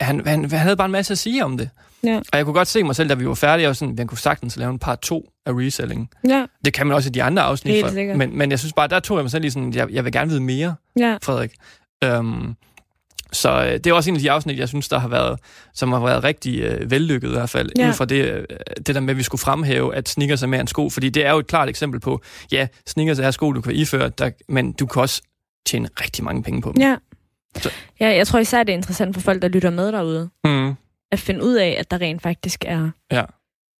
[0.00, 1.70] han, han, han havde bare en masse at sige om det.
[2.04, 2.16] Ja.
[2.16, 4.18] Og jeg kunne godt se mig selv, da vi var færdige, og sådan, han kunne
[4.18, 6.10] sagtens lave en par to af reselling.
[6.28, 7.74] Ja, Det kan man også i de andre afsnit.
[7.74, 8.16] Helt for-.
[8.16, 10.12] Men, men jeg synes bare, der tog jeg mig selv i sådan, jeg, jeg vil
[10.12, 11.16] gerne vide mere, ja.
[11.22, 11.52] Frederik.
[12.04, 12.54] Øhm,
[13.36, 15.38] så øh, det er også en af de afsnit, jeg synes, der har været,
[15.74, 17.80] som har været rigtig øh, vellykket i hvert fald, Ja.
[17.82, 18.44] inden for det, øh,
[18.86, 21.26] det der med, at vi skulle fremhæve, at sneakers er mere en sko, fordi det
[21.26, 22.20] er jo et klart eksempel på,
[22.52, 25.22] ja, sneakers er sko, du kan iføre, der, men du kan også
[25.66, 26.82] tjene rigtig mange penge på dem.
[26.82, 26.96] Ja.
[27.56, 27.70] Så-
[28.00, 30.74] ja, jeg tror især, det er interessant for folk, der lytter med derude, Mm.
[31.12, 32.90] at finde ud af, at der rent faktisk er...
[33.12, 33.22] Ja.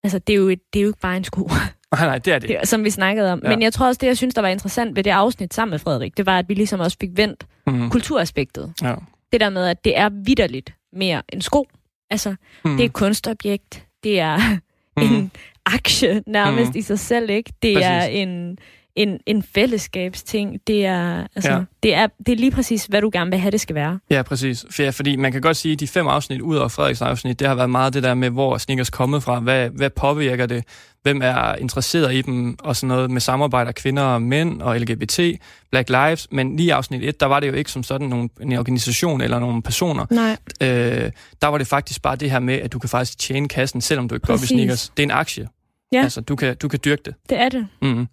[0.05, 1.51] Altså, det er jo, et, det er jo ikke bare en sko,
[1.95, 2.49] Nej, nej, det er det.
[2.49, 3.41] det, som vi snakkede om.
[3.45, 3.49] Ja.
[3.49, 5.79] Men jeg tror også, det, jeg synes, der var interessant ved det afsnit sammen med
[5.79, 7.91] Frederik, det var, at vi ligesom også fik vendt Mm.
[7.91, 8.73] kulturaspektet.
[8.83, 8.95] Ja.
[9.33, 11.69] Det der med, at det er vidderligt mere en sko.
[12.11, 12.35] Altså,
[12.65, 12.71] Mm.
[12.77, 13.87] det er et kunstobjekt.
[14.03, 14.39] Det er
[15.03, 15.31] en
[15.67, 16.79] aktie nærmest Mm.
[16.79, 17.53] i sig selv, ikke?
[17.63, 17.87] Det Præcis.
[17.89, 18.59] er en,
[18.97, 20.61] en, en fællesskabsting.
[20.67, 21.61] Det er, altså, Ja.
[21.83, 23.99] det, er, det er lige præcis, hvad du gerne vil have, det skal være.
[24.11, 24.65] Ja, præcis.
[24.71, 27.39] For, ja, fordi man kan godt sige, at de fem afsnit ud af Frederiks afsnit,
[27.39, 30.47] det har været meget det der med, hvor er sneakers kommet fra, hvad, hvad påvirker
[30.47, 30.65] det,
[31.03, 34.79] hvem er interesseret i dem, og sådan noget med samarbejde af kvinder og mænd og
[34.81, 35.21] LGBT,
[35.71, 36.29] Black Lives.
[36.31, 39.39] Men lige afsnit 1, der var det jo ikke som sådan nogen, en organisation eller
[39.39, 40.07] nogle personer.
[40.11, 40.37] Nej.
[40.61, 41.11] Øh,
[41.43, 44.09] der var det faktisk bare det her med, at du kan faktisk tjene kassen, selvom
[44.09, 44.93] du ikke går op i sneakers.
[44.97, 45.49] Det er en aktie.
[45.95, 46.03] Ja.
[46.03, 47.15] Altså, du kan, du kan dyrke det.
[47.29, 47.67] Det er det.
[47.83, 48.07] Mm.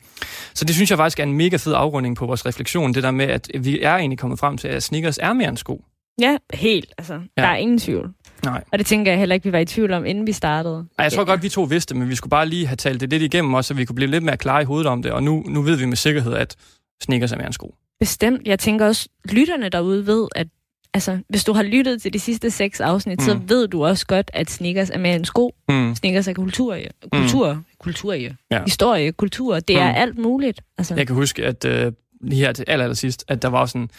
[0.54, 3.12] Så det synes jeg faktisk er en mega fed afrunding på vores refleksion, det der
[3.12, 5.84] med, at vi er egentlig kommet frem til, at sneakers er mere en sko.
[6.22, 6.94] Ja, helt.
[6.98, 7.42] Altså, ja.
[7.42, 8.10] der er ingen tvivl.
[8.44, 8.64] Nej.
[8.72, 10.86] Og det tænker jeg heller ikke, vi var i tvivl om, inden vi startede.
[11.00, 13.10] Ej, jeg tror godt, vi to vidste, men vi skulle bare lige have talt det
[13.10, 15.12] lidt igennem også, så vi kunne blive lidt mere klare i hovedet om det.
[15.12, 16.56] Og nu, nu ved vi med sikkerhed, at
[17.04, 17.76] sneakers er mere en sko.
[18.00, 18.48] Bestemt.
[18.48, 20.48] Jeg tænker også, lytterne derude ved, at
[20.94, 23.26] altså, hvis du har lyttet til de sidste seks afsnit, mm.
[23.26, 25.56] så ved du også godt, at sneakers er mere en sko.
[25.70, 25.96] Mm.
[25.96, 26.78] Sneakers er kultur.
[27.12, 27.54] Kultur.
[27.54, 27.64] Mm.
[27.80, 28.30] Kultur, ja.
[28.66, 29.60] Historie, kultur.
[29.60, 29.96] Det er Mm.
[29.98, 30.62] alt muligt.
[30.78, 33.66] Altså, Jeg kan huske, at øh, lige her til aller, aller sidst, at der var
[33.66, 33.90] sådan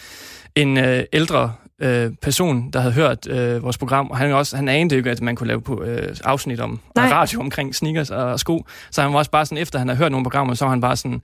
[0.57, 1.53] en øh, ældre
[1.83, 5.11] øh, person, der havde hørt øh, vores program, og han, også, han anede jo ikke,
[5.11, 7.09] at man kunne lave på øh, afsnit om Nej.
[7.09, 8.67] radio omkring sneakers og sko.
[8.91, 10.81] Så han var også bare sådan, efter han havde hørt nogle programmer, så var han
[10.81, 11.23] bare sådan,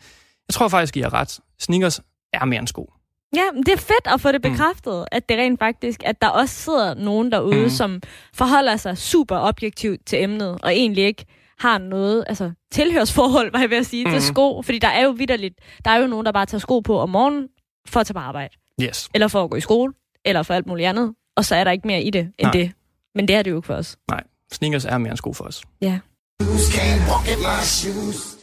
[0.48, 1.38] jeg tror faktisk, I har ret.
[1.60, 2.00] Sneakers
[2.32, 2.92] er mere en sko.
[3.36, 4.50] Ja, men det er fedt at få det Mm.
[4.50, 7.68] bekræftet, at det rent faktisk, at der også sidder nogen derude, Mm.
[7.70, 8.00] som
[8.34, 11.24] forholder sig super objektivt til emnet, og egentlig ikke
[11.58, 14.10] har noget, altså tilhørsforhold, var jeg ved at sige, mm.
[14.10, 14.62] til sko.
[14.62, 17.10] Fordi der er jo vidderligt, der er jo nogen, der bare tager sko på om
[17.10, 17.48] morgenen
[17.88, 18.54] for at tage på arbejde.
[18.82, 19.08] Yes.
[19.14, 19.92] Eller for at gå i skole,
[20.24, 21.14] eller for alt muligt andet.
[21.36, 22.50] Og så er der ikke mere i det end Nej.
[22.52, 22.72] det.
[23.14, 23.96] Men det er det jo ikke for os.
[24.10, 25.62] Nej, sneakers er mere end sko for os.
[25.80, 25.98] Ja.
[26.42, 28.34] Can't walk in my shoes.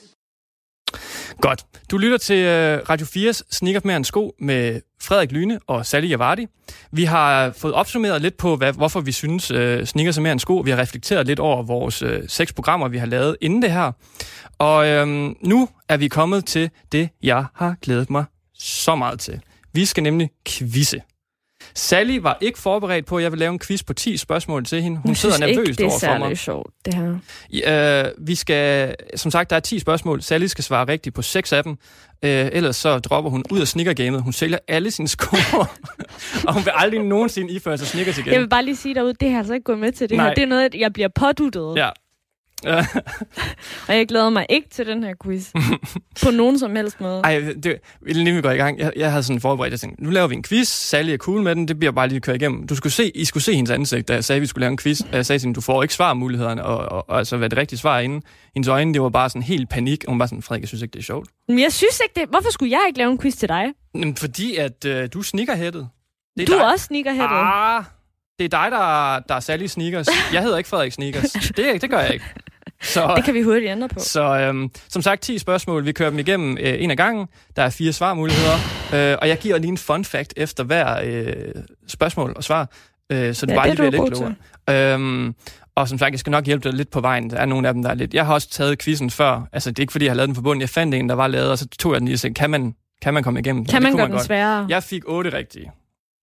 [1.41, 1.65] Godt.
[1.91, 6.09] Du lytter til øh, Radio 4's Sneaker mere en sko med Frederik Lyne og Sally
[6.09, 6.47] Javardi.
[6.91, 10.39] Vi har fået opsummeret lidt på, hvad, hvorfor vi synes, øh, sneakers er mere end
[10.39, 10.57] sko.
[10.57, 13.91] Vi har reflekteret lidt over vores øh, seks programmer, vi har lavet inden det her.
[14.57, 19.41] Og øhm, nu er vi kommet til det, jeg har glædet mig så meget til.
[19.73, 21.01] Vi skal nemlig quizze.
[21.73, 24.81] Sally var ikke forberedt på, at jeg vil lave en quiz på 10 spørgsmål til
[24.81, 24.97] hende.
[24.97, 26.21] Hun Jeg sidder ikke, nervøst det er over for mig.
[26.21, 26.93] særlig sjovt, det
[27.63, 28.05] her.
[28.05, 30.21] Øh, vi skal, som sagt, der er 10 spørgsmål.
[30.21, 31.77] Sally skal svare rigtigt på 6 af dem.
[32.23, 34.21] Øh, ellers så dropper hun ud af sneakergamet.
[34.23, 35.35] Hun sælger alle sine sko,
[36.47, 38.33] og hun vil aldrig nogensinde iføre sig sneakers igen.
[38.33, 40.09] Jeg vil bare lige sige derude, det har jeg altså ikke gået med til.
[40.09, 40.27] Det Nej.
[40.27, 41.73] her, det er noget, jeg bliver påduttet.
[41.77, 41.89] Ja.
[43.87, 45.51] Og jeg glæder mig ikke til den her quiz.
[46.23, 47.21] på nogen som helst måde.
[47.23, 50.09] Ej, det, inden vi går i gang, jeg, jeg havde sådan forberedt, jeg tænkte, nu
[50.09, 52.67] laver vi en quiz, Sally er cool med den, det bliver bare lige kørt igennem.
[52.67, 54.71] Du skulle se, I skulle se hendes ansigt, da jeg sagde, at vi skulle lave
[54.71, 55.01] en quiz.
[55.01, 57.57] Og Jeg sagde til hende, du får ikke svarmulighederne, og, og, og altså, hvad det
[57.59, 58.21] rigtige svar er inde.
[58.53, 60.81] Hendes øjne, det var bare sådan helt panik, og hun var sådan, Frederik, jeg synes
[60.81, 61.29] ikke, det er sjovt.
[61.47, 62.29] Men jeg synes ikke det.
[62.29, 63.65] Hvorfor skulle jeg ikke lave en quiz til dig?
[63.93, 65.87] Men fordi, at øh, du er sneakerhættet.
[66.37, 67.29] Det Du er også sneakerheadet.
[67.31, 67.83] Ah,
[68.39, 70.07] det er dig, der, der er Sally Sneakers.
[70.33, 71.31] Jeg hedder ikke Frederik Sneakers.
[71.57, 72.25] Det, det gør jeg ikke.
[72.85, 73.99] Så, Det kan vi hurtigt ændre på.
[73.99, 75.85] så øhm, som sagt, 10 spørgsmål.
[75.85, 77.27] Vi kører dem igennem øh, en af gangen.
[77.55, 78.55] Der er fire svarmuligheder.
[78.93, 81.33] Øh, og jeg giver lige en fun fact efter hver øh,
[81.87, 82.69] spørgsmål og svar.
[83.11, 84.17] Øh, så du Ja, bare det lige bliver lidt
[84.67, 84.93] klogere.
[84.93, 85.35] Øhm,
[85.75, 87.29] og som sagt, jeg skal nok hjælpe dig lidt på vejen.
[87.29, 88.13] Der er nogle af dem, der er lidt...
[88.13, 89.41] Jeg har også taget quizzen før.
[89.53, 90.61] Altså, det er ikke, fordi jeg har lavet den på bunden.
[90.61, 92.49] Jeg fandt en, der var lavet, og så tog jeg den lige og sagde, kan
[92.49, 93.65] man, kan man komme igennem?
[93.65, 94.23] Kan man gøre den godt.
[94.23, 94.65] sværere?
[94.69, 95.71] Jeg fik 8 rigtige.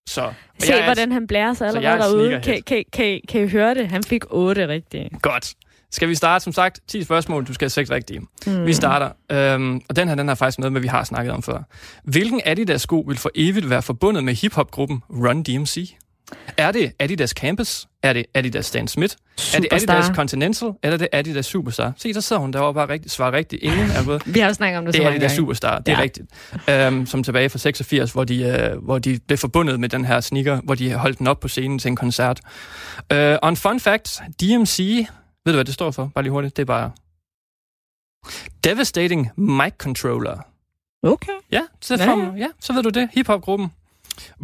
[0.08, 2.40] Så, Se, jeg er- hvordan han blærer sig allerede er derude.
[2.44, 3.88] Kan, kan, kan, kan I høre det?
[3.88, 5.10] Han fik otte rigtige.
[5.22, 5.54] Godt.
[5.92, 6.42] Skal vi starte?
[6.44, 7.44] Som sagt, 10 spørgsmål.
[7.46, 8.20] Du skal have 6 rigtige.
[8.46, 8.66] Mm.
[8.66, 9.10] Vi starter.
[9.32, 11.58] Øhm, og den her, den er faktisk noget, med, vi har snakket om før.
[12.04, 15.94] Hvilken Adidas sko vil for evigt være forbundet med hiphop-gruppen Run DMC?
[16.56, 17.86] Er det Adidas Campus?
[18.02, 19.14] Er det Adidas Stan Smith?
[19.54, 19.94] Er det Superstar.
[19.94, 20.68] Adidas Continental?
[20.82, 21.92] Eller er det Adidas Superstar?
[21.96, 23.62] Se, der sidder hun derovre bare rigtigt, svarer rigtigt.
[23.62, 24.20] Ingen er både.
[24.26, 25.36] Vi har jo snakket om det, Det så er mange Adidas gange.
[25.36, 26.02] Superstar, det er Ja.
[26.02, 26.26] rigtigt.
[26.70, 30.20] Øhm, som tilbage fra 86, hvor de, øh, hvor de blev forbundet med den her
[30.20, 32.40] sneaker, hvor de holdt den op på scenen til en koncert.
[33.12, 35.06] Øh, og en fun fact, DMC,
[35.44, 36.10] ved du hvad det står for?
[36.14, 36.92] Bare lige hurtigt, det er bare...
[38.64, 40.38] Devastating Mic Controller.
[41.02, 41.32] Okay.
[41.52, 42.32] Ja, så, Ja, ja.
[42.36, 43.08] ja, så ved du det.
[43.12, 43.68] Hip-hop-gruppen.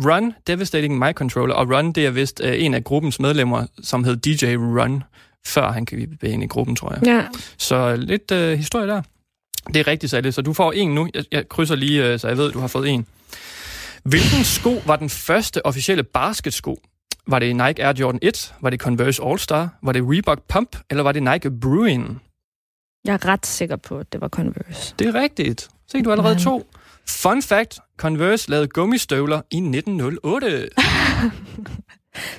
[0.05, 1.55] Run, Devastating Mic Controller.
[1.55, 5.03] Og Run, det er vist øh, en af gruppens medlemmer, som hed DJ Run,
[5.47, 7.07] før han kan blive ind i gruppen, tror jeg.
[7.07, 7.27] Ja.
[7.57, 9.03] Så lidt øh, historie der.
[9.67, 10.31] Det er rigtigt, Sally.
[10.31, 11.09] Så du får en nu.
[11.15, 13.07] Jeg, jeg krydser lige, øh, så jeg ved, du har fået en.
[14.03, 16.83] Hvilken sko var den første officielle basketsko?
[17.31, 18.55] Var det Nike Air Jordan 1?
[18.61, 19.69] Var det Converse All-Star?
[19.83, 20.77] Var det Reebok Pump?
[20.91, 22.19] Eller var det Nike Bruin?
[23.05, 24.95] Jeg er ret sikker på, at det var Converse.
[24.99, 25.69] Det er rigtigt.
[25.91, 26.67] Se, du allerede to.
[27.09, 27.79] Fun fact.
[27.97, 30.69] Converse lavede gummistøvler i 1908.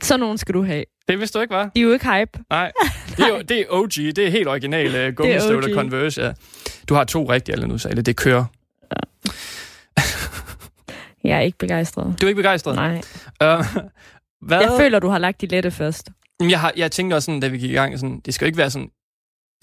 [0.02, 0.84] Så nogen skal du have.
[1.08, 1.70] Det vidste du ikke, var?
[1.76, 2.40] De er jo ikke hype.
[2.50, 2.72] Nej,
[3.18, 3.92] det er, jo, det er OG.
[3.92, 5.74] Det er helt original uh, gummistøvler.
[5.76, 6.34] Converse, ja.
[6.90, 8.02] Du har to rigtige eller nu, Sally.
[8.02, 8.46] Det kører.
[11.24, 12.22] Jeg er ikke begejstret.
[12.22, 12.76] Du er ikke begejstret?
[12.76, 13.02] Nej.
[13.44, 13.66] Uh,
[14.42, 14.62] hvad?
[14.62, 16.10] Jeg føler, du har lagt de lette først.
[16.50, 18.48] Jeg, har, jeg tænkte også sådan, da vi gik i gang, sådan, det skal jo
[18.48, 18.90] ikke være sådan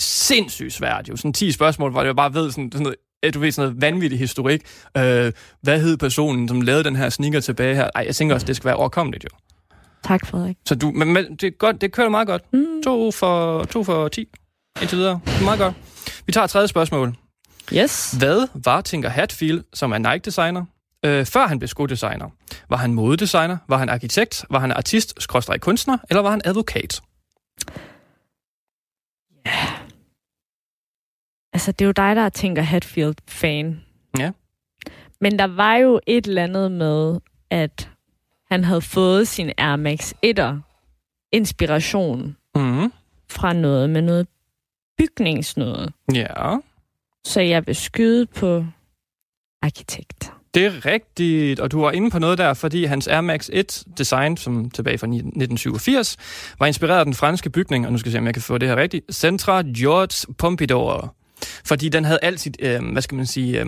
[0.00, 1.08] sindssygt svært.
[1.08, 1.16] Jo.
[1.16, 3.82] Sådan 10 spørgsmål, hvor jeg bare ved sådan, sådan noget, eh, du ved, sådan noget
[3.82, 4.60] vanvittig historik.
[4.96, 7.90] Øh, hvad hed personen, som lavede den her sneaker tilbage her?
[7.94, 9.28] Ej, jeg tænker også, det skal være overkommeligt jo.
[10.04, 10.56] Tak, Frederik.
[10.66, 12.52] Så du, men, men det, er godt, det kører meget godt.
[12.52, 12.82] Mm.
[12.84, 14.28] To for, to for 10
[14.80, 15.20] indtil videre.
[15.26, 15.74] Det er Meget godt.
[16.26, 17.14] Vi tager tredje spørgsmål.
[17.72, 18.14] Yes.
[18.18, 20.64] Hvad var Tinker Hatfield, som er Nike-designer,
[21.06, 22.30] øh, før han blev skodesigner?
[22.68, 23.56] Var han modedesigner?
[23.68, 24.44] Var han arkitekt?
[24.50, 25.98] Var han artist, skråstreg kunstner?
[26.10, 27.00] Eller var han advokat?
[31.52, 33.80] Altså, det er jo dig, der tænker Hatfield-fan.
[34.18, 34.30] Ja.
[35.20, 37.90] Men der var jo et eller andet med, at
[38.50, 40.56] han havde fået sin Air Max 1'er
[41.32, 42.92] inspiration Mm.
[43.30, 44.26] fra noget med noget
[44.98, 45.92] bygningsnøde.
[46.14, 46.56] Ja,
[47.24, 48.64] Så jeg vil skyde på
[49.62, 50.32] arkitekt.
[50.56, 53.82] Det er rigtigt, og du var inde på noget der, fordi hans Air Max 1
[53.98, 56.16] design, som tilbage fra 1987,
[56.58, 58.58] var inspireret af den franske bygning, og nu skal jeg se, om jeg kan få
[58.58, 61.00] det her rigtigt, Centra Georges Pompidou.
[61.64, 63.66] Fordi den havde alt sit, øh, hvad skal man sige, øh,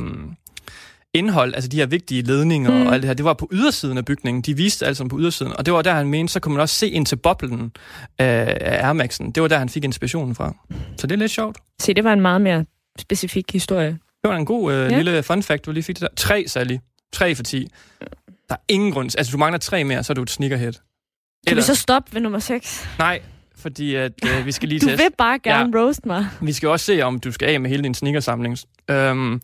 [1.15, 2.87] indhold, altså de her vigtige ledninger Mm.
[2.87, 4.43] og alt det her, det var på ydersiden af bygningen.
[4.43, 6.61] De viste alt sammen på ydersiden, og det var der, han mente, så kunne man
[6.63, 7.73] også se ind til boblen
[8.19, 9.33] af af Air Max'en.
[9.33, 10.55] Det var der, han fik inspirationen fra.
[10.97, 11.57] Så det er lidt sjovt.
[11.81, 12.65] Se, det var en meget mere
[12.99, 13.99] specifik historie.
[14.29, 14.97] Det var en god øh, Ja.
[14.97, 16.09] lille fun fact, du lige fik det der.
[16.17, 16.77] Tre, Sally.
[17.13, 17.69] Tre for ti.
[18.49, 19.11] Der er ingen grund.
[19.19, 20.73] Altså, du mangler tre mere, så er du et sneakerhead.
[21.47, 22.89] Kan vi så stoppe ved nummer 6?
[22.99, 23.21] Nej,
[23.57, 25.03] fordi at, øh, vi skal lige Du teste.
[25.05, 25.85] vil bare gerne ja.
[25.85, 26.27] roast mig.
[26.41, 28.59] Vi skal også se, om du skal af med hele din sneakersamling.
[28.91, 29.41] Øhm,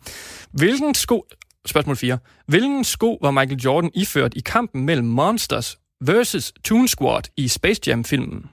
[0.51, 1.25] hvilken sko...
[1.67, 2.17] Spørgsmål 4.
[2.47, 7.81] Hvilken sko var Michael Jordan iført i kampen mellem Monsters versus Toon Squad i Space
[7.87, 8.45] Jam-filmen?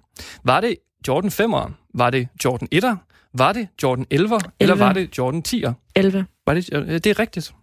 [0.45, 0.77] Var det
[1.09, 1.73] Jordan 5'eren?
[1.95, 2.97] Var det Jordan 1'er?
[3.35, 4.39] Var det Jordan 11'er?
[4.61, 4.79] Eller 11'er.
[4.79, 5.73] var det Jordan 10'er?
[5.95, 6.27] 11.
[6.47, 7.55] Var det, øh, det er rigtigt.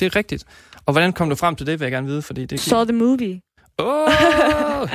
[0.00, 0.44] Det er rigtigt.
[0.86, 2.92] Og hvordan kom du frem til det, vil jeg gerne vide, fordi det Saw the
[2.92, 3.40] movie.
[3.78, 4.08] Åh!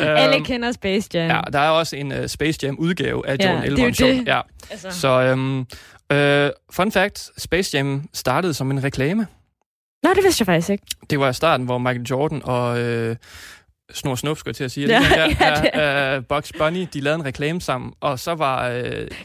[0.00, 1.30] Alle Øhm, kender Space Jam.
[1.30, 3.88] Ja, der er også en uh, Space Jam udgave af Ja, Jordan det er jo
[3.90, 3.94] 11'eren.
[3.94, 4.10] sjovt.
[4.10, 4.26] det.
[4.26, 4.40] Ja.
[4.70, 4.90] Altså.
[4.90, 9.26] Så um, uh, fun fact, Space Jam startede som en reklame.
[10.02, 10.84] Nå, det vidste jeg faktisk ikke.
[11.10, 12.70] Det var i starten, hvor Michael Jordan og
[13.10, 13.16] uh,
[13.94, 14.86] Snor Snup, skulle jeg til at sige.
[14.88, 18.34] Ja, ja, ja, det ja, uh, Bugs Bunny, de lavede en reklame sammen, og så
[18.34, 18.70] var...
[18.70, 18.76] Uh,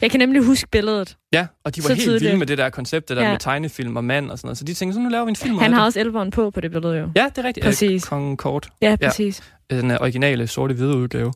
[0.01, 1.17] Jeg kan nemlig huske billedet.
[1.33, 2.23] ja, og de var Så helt tydeligt.
[2.23, 3.31] vilde med det der koncept, det der Ja.
[3.31, 4.57] med tegnefilm og mand og sådan noget.
[4.57, 5.85] Så de tænkte, så nu laver vi en film Han har det.
[5.85, 7.09] også elveren på på det billede jo.
[7.15, 7.65] Ja, det er rigtigt.
[7.65, 8.03] Præcis.
[8.03, 8.69] Uh, Kong Kort.
[8.81, 9.41] Ja, præcis.
[9.69, 11.33] den øh, originale sorte-hvide udgave.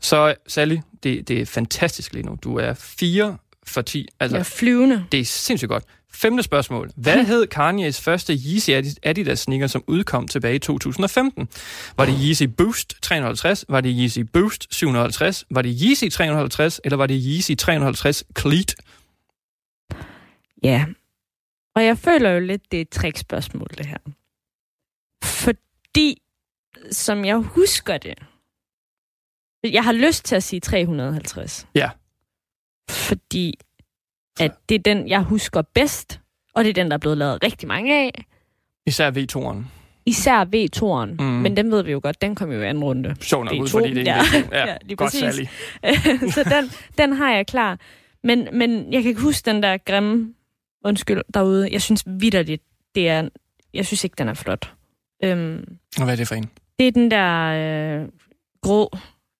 [0.00, 2.38] Så Sally, det, det er fantastisk lige nu.
[2.44, 3.36] Du er 4
[3.66, 4.06] for 10.
[4.20, 5.04] Altså, Jeg er flyvende.
[5.12, 5.84] det er sindssygt godt.
[6.16, 6.90] Femte spørgsmål.
[6.96, 11.48] Hvad hed Kanye's første Yeezy Adi- Adidas sneaker, som udkom tilbage i 2015?
[11.96, 13.64] Var det Yeezy Boost 350?
[13.68, 15.44] Var det Yeezy Boost 750?
[15.50, 16.80] Var det Yeezy 350?
[16.84, 18.74] Eller var det Yeezy 350 Cleat?
[20.62, 20.86] Ja.
[21.74, 23.98] Og jeg føler jo lidt, det er et trickspørgsmål, det her.
[25.24, 26.22] Fordi,
[26.90, 28.14] som jeg husker det,
[29.64, 31.66] jeg har lyst til at sige 350.
[31.74, 31.90] Ja.
[32.90, 33.54] Fordi,
[34.40, 36.20] at det er den, jeg husker bedst,
[36.54, 38.24] og det er den, der er blevet lavet rigtig mange af.
[38.86, 39.64] Især V2'eren.
[40.06, 41.24] Især V2'eren, Mm.
[41.24, 43.16] men den ved vi jo godt, den kom jo i anden runde.
[43.20, 44.38] Sjov nok ud, V2, fordi det er ja.
[44.38, 44.54] en V2.
[44.56, 45.12] Ja, Ja, lige godt.
[45.12, 45.44] Sally.
[46.34, 47.78] så den, den har jeg klar.
[48.24, 50.34] Men, men jeg kan ikke huske den der grimme,
[50.84, 51.68] undskyld, derude.
[51.72, 52.62] Jeg synes vidderligt,
[52.94, 53.28] det er,
[53.74, 54.74] jeg synes ikke, den er flot.
[55.24, 55.64] Øhm,
[55.98, 56.50] Og hvad er det for en?
[56.78, 57.42] det er den der
[58.02, 58.08] øh,
[58.62, 58.90] grå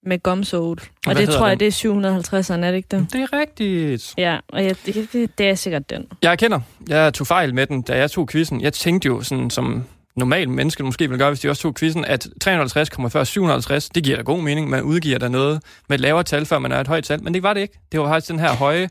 [0.06, 0.80] med gumsole.
[1.06, 1.72] Og det tror jeg, den?
[1.72, 3.06] det er 750'eren, er det ikke det?
[3.12, 4.14] Det er rigtigt.
[4.18, 6.06] Ja, og jeg, det, det, det er sikkert den.
[6.22, 8.60] Jeg erkender, jeg tog fejl med den, da jeg tog quizzen.
[8.60, 9.84] Jeg tænkte jo sådan, som
[10.16, 13.88] normal menneske måske ville gøre, hvis de også tog quizzen, at 350 kommer før 750.
[13.88, 14.70] Det giver da god mening.
[14.70, 17.22] Man udgiver der noget med et lavere tal, før man er et højt tal.
[17.22, 17.78] Men det var det ikke.
[17.92, 18.88] Det var faktisk den her høje,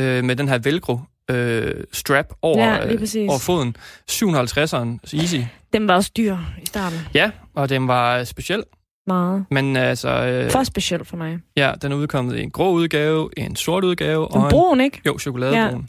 [0.00, 0.98] øh, med den her velcro
[1.30, 3.76] øh, strap over, Ja, øh, over foden.
[4.10, 5.36] 750'eren, easy.
[5.72, 6.98] Den var også dyr i starten.
[7.14, 8.62] Ja, og den var speciel.
[9.06, 9.44] Meget.
[9.50, 11.38] Men altså, øh, For specielt for mig.
[11.56, 14.80] ja, den er udkommet i en grå udgave, en sort udgave Den og en brun,
[14.80, 15.00] ikke?
[15.06, 15.88] Jo, chokoladebrun.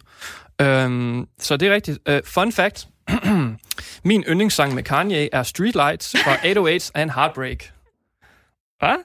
[0.60, 0.84] Ja.
[0.86, 2.00] Øhm, så det er rigtigt.
[2.10, 2.88] Uh, fun fact.
[4.04, 7.58] Min yndlingssang med Kanye er Streetlights fra 808's and Heartbreak.
[8.80, 8.96] Hvad?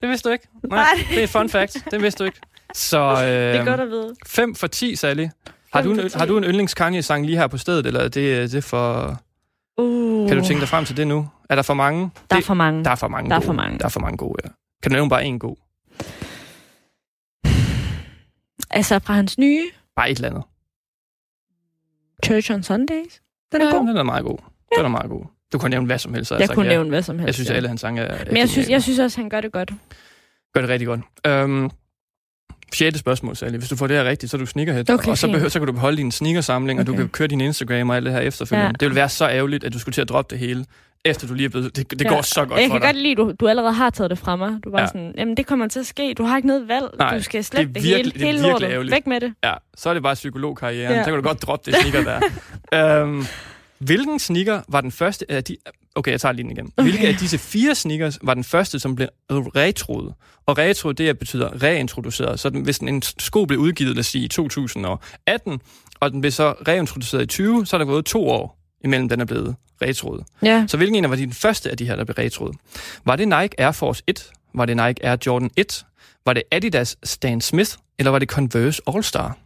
[0.00, 0.48] Det vidste du ikke?
[0.70, 1.06] Nej, Nej.
[1.14, 1.76] det er fun fact.
[1.90, 2.40] Det vidste du ikke.
[2.74, 4.14] Så Det er øh, godt at vide.
[4.26, 5.26] 5 for 10, Sally.
[5.72, 6.18] Har du, en, for 10.
[6.18, 9.20] har du en yndlings Kanye-sang lige her på stedet, eller er det, det er for...
[9.78, 11.28] Uh, Kan du tænke dig frem til det nu?
[11.50, 12.00] Er der for mange?
[12.30, 12.84] Der er det, for mange.
[12.84, 13.78] der er for mange Der er for mange.
[13.78, 14.48] Der er for mange gode, ja.
[14.82, 15.56] Kan du nævne bare en god?
[18.70, 19.62] Altså fra hans nye
[19.96, 20.42] Bare et eller andet.
[22.24, 23.22] Church on Sundays.
[23.52, 23.88] Den er Ja, god.
[23.88, 24.38] den er meget god.
[24.76, 25.24] Den er meget god.
[25.52, 26.30] Du kan nævne hvad som helst.
[26.30, 26.72] Jeg sagt kunne ja.
[26.72, 27.26] nævne hvad som helst.
[27.26, 27.52] Jeg synes, ja.
[27.52, 29.72] at alle hans sange er, Men jeg synes, jeg synes også, han gør det godt.
[30.54, 31.00] Gør det rigtig godt.
[31.26, 31.70] Øhm,
[32.74, 33.56] sjette spørgsmål, Sally.
[33.58, 34.90] Hvis du får det her rigtigt, så er du sneakerhead.
[34.90, 37.00] Okay, og så, behøver, så kan du beholde din sneakersamling, og du Okay.
[37.00, 38.62] kan køre din Instagram og alt det her efterfølgende.
[38.64, 38.68] Ja.
[38.68, 38.72] Ja.
[38.80, 40.64] Det vil være så ærgerligt, at du skulle til at droppe det hele,
[41.06, 41.76] efter du lige er blevet...
[41.76, 42.08] Det, det Ja.
[42.08, 42.88] går så godt jeg for kan dig.
[42.88, 44.52] godt lide, du, du allerede har taget det fra mig.
[44.64, 44.86] Du var ja.
[44.86, 46.14] Sådan, jamen det kommer til at ske.
[46.14, 46.84] Du har ikke noget valg.
[46.98, 47.94] Nej, du skal det slet det, virkelig-
[48.26, 48.38] hele.
[48.38, 48.94] det er virkelig ærgerligt.
[48.94, 49.34] Væk med det.
[49.44, 50.94] Ja, så er det bare psykologkarrieren.
[50.94, 51.04] Ja.
[51.04, 52.20] Så kan du godt droppe det sneaker
[52.72, 53.02] der.
[53.02, 53.24] øhm,
[53.78, 55.56] hvilken sneaker var den første af de...
[55.94, 56.72] Okay, jeg tager lige den igen.
[56.76, 56.90] Okay.
[56.90, 60.14] Hvilke af disse fire sneakers var den første, som blev retroet?
[60.46, 62.40] Og retro, det er- betyder reintroduceret.
[62.40, 65.60] Så den, hvis en sko blev udgivet, lad os sige, i 2018,
[66.00, 69.20] og den blev så reintroduceret i 20, så er der gået to år imellem den
[69.20, 70.24] er blevet retroet.
[70.42, 70.64] Ja.
[70.68, 72.56] Så hvilken en var den første af de her, der blev retroet?
[73.04, 74.30] Var det Nike Air Force 1?
[74.54, 75.86] Var det Nike Air Jordan 1?
[76.26, 77.70] Var det Adidas Stan Smith?
[77.98, 79.38] Eller var det Converse All Star?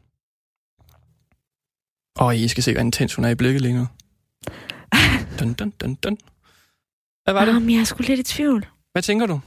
[2.21, 3.87] Åh, oh, I skal se, hvor intens hun er i blikket lige nu.
[5.41, 6.19] Dun, dun, dun, dun.
[7.25, 7.55] Hvad var det?
[7.55, 8.67] Jamen, jeg er sgu lidt i tvivl.
[8.93, 9.41] Hvad tænker du?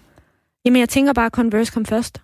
[0.65, 2.21] Jamen, jeg tænker bare, at Converse kom først.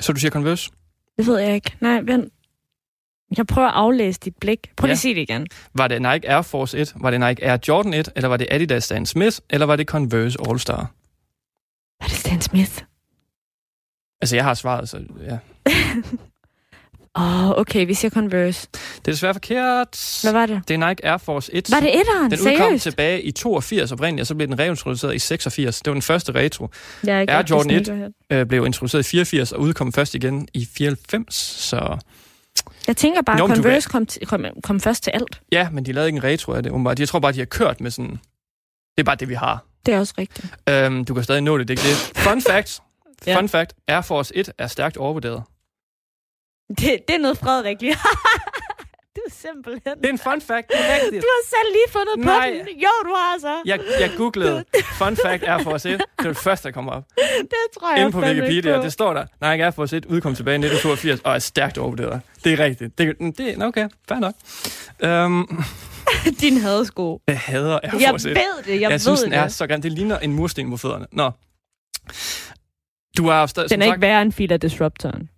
[0.00, 0.70] Så du siger Converse?
[1.18, 1.76] Det ved jeg ikke.
[1.80, 2.32] Nej, vent.
[3.36, 4.58] Jeg prøver at aflæse dit blik.
[4.76, 4.92] Prøv lige Ja.
[4.92, 5.46] at sige det igen.
[5.74, 6.92] Var det Nike Air Force 1?
[6.96, 8.08] Var det Nike Air Jordan 1?
[8.16, 9.38] Eller var det Adidas Stan Smith?
[9.50, 10.90] Eller var det Converse All Star?
[12.00, 12.72] Var det Stan Smith?
[14.20, 15.38] Altså, jeg har svaret, så ja.
[17.18, 18.68] Åh, oh, okay, vi siger Converse.
[18.72, 20.18] Det er desværre forkert.
[20.22, 20.62] Hvad var det?
[20.68, 21.70] Det er Nike Air Force 1.
[21.70, 22.30] Var det etteren?
[22.30, 22.82] Den udkom Seriøst?
[22.82, 25.78] tilbage i 82 oprindeligt, og så blev den reintroduceret i 86.
[25.80, 26.68] Det var den første retro.
[27.02, 27.86] Ikke Air Jordan 1.
[27.86, 28.12] sneakerhead.
[28.30, 31.34] Øh, blev introduceret i 84 og udkom først igen i 94.
[31.34, 31.98] Så
[32.86, 35.40] Jeg tænker bare, at Converse kom, til, kom, kom først til alt.
[35.52, 36.72] ja, men de lavede ikke en retro af det.
[36.72, 37.00] åbenbart.
[37.00, 38.10] Jeg tror bare, de har kørt med sådan...
[38.96, 39.64] Det er bare det, vi har.
[39.86, 40.46] Det er også rigtigt.
[40.68, 42.18] Øhm, du kan stadig nå det, det er ikke det.
[42.18, 42.82] Fun fact.
[43.26, 43.38] Ja.
[43.38, 45.42] Fun fact, Air Force 1 er stærkt overvurderet.
[46.68, 46.78] Det,
[47.08, 47.96] det er noget Frederik lige
[49.32, 49.96] simpelthen...
[49.98, 51.22] Det er en fun fact, det er rigtigt.
[51.22, 52.50] Du har selv lige fundet på Nej.
[52.50, 52.76] den.
[52.78, 53.62] Jo, du har så.
[53.64, 54.64] Jeg, jeg googlede
[54.98, 55.98] fun fact Air Force 1.
[55.98, 57.04] Det var det første, der kom op.
[57.40, 58.82] Det tror jeg Inde på Wikipedia, på.
[58.82, 59.24] det står der.
[59.52, 62.20] Nike Air Force 1 udkom tilbage i 1982 og er stærkt overvurderet.
[62.44, 62.98] Det er rigtigt.
[62.98, 64.34] Det, det er okay, fair nok.
[65.26, 65.64] Um,
[66.40, 67.20] Din hadesko.
[67.26, 68.36] jeg hader Air Jeg Force 1.
[68.36, 69.38] ved det, jeg, Jeg, ved synes, den det.
[69.38, 69.82] er så grim.
[69.82, 71.06] Det ligner en mursten på fødderne.
[71.12, 71.30] Nå.
[73.16, 75.28] Du har Den er ikke værre end Fila Disruptoren.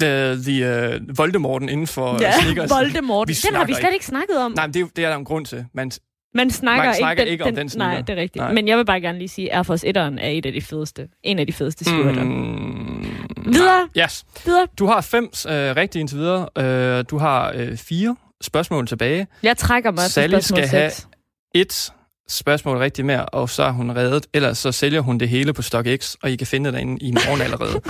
[0.00, 2.70] The, the uh, Voldemorten inden for Ja, ja, sneakers.
[2.70, 3.28] Voldemort.
[3.28, 4.52] Vi Den har vi slet ikke snakket om.
[4.52, 5.66] Nej, men det, er det er der en grund til.
[5.74, 5.90] Man,
[6.34, 7.92] Man snakker, Man snakker ikke, ikke om den sneaker.
[7.92, 8.42] Nej, det er rigtigt.
[8.42, 8.52] Nej.
[8.52, 10.60] Men jeg vil bare gerne lige sige, at Air Force 1'eren er et af de
[10.62, 11.08] fedeste.
[11.22, 12.24] En af de fedeste skjorter.
[12.24, 12.30] Mm.
[12.30, 13.04] mm,
[13.52, 13.88] Videre.
[13.96, 14.04] nej.
[14.04, 14.24] Yes.
[14.44, 14.66] Videre.
[14.78, 16.48] Du har fem øh, rigtige indtil videre.
[16.58, 19.26] Øh, du har øh, fire spørgsmål tilbage.
[19.42, 21.08] Jeg trækker mig til Sally spørgsmål skal have 6.
[21.54, 21.92] Et
[22.30, 24.26] spørgsmål rigtigt mere, og så er hun reddet.
[24.34, 27.12] Ellers så sælger hun det hele på StockX, og I kan finde det derinde i
[27.12, 27.80] morgen allerede.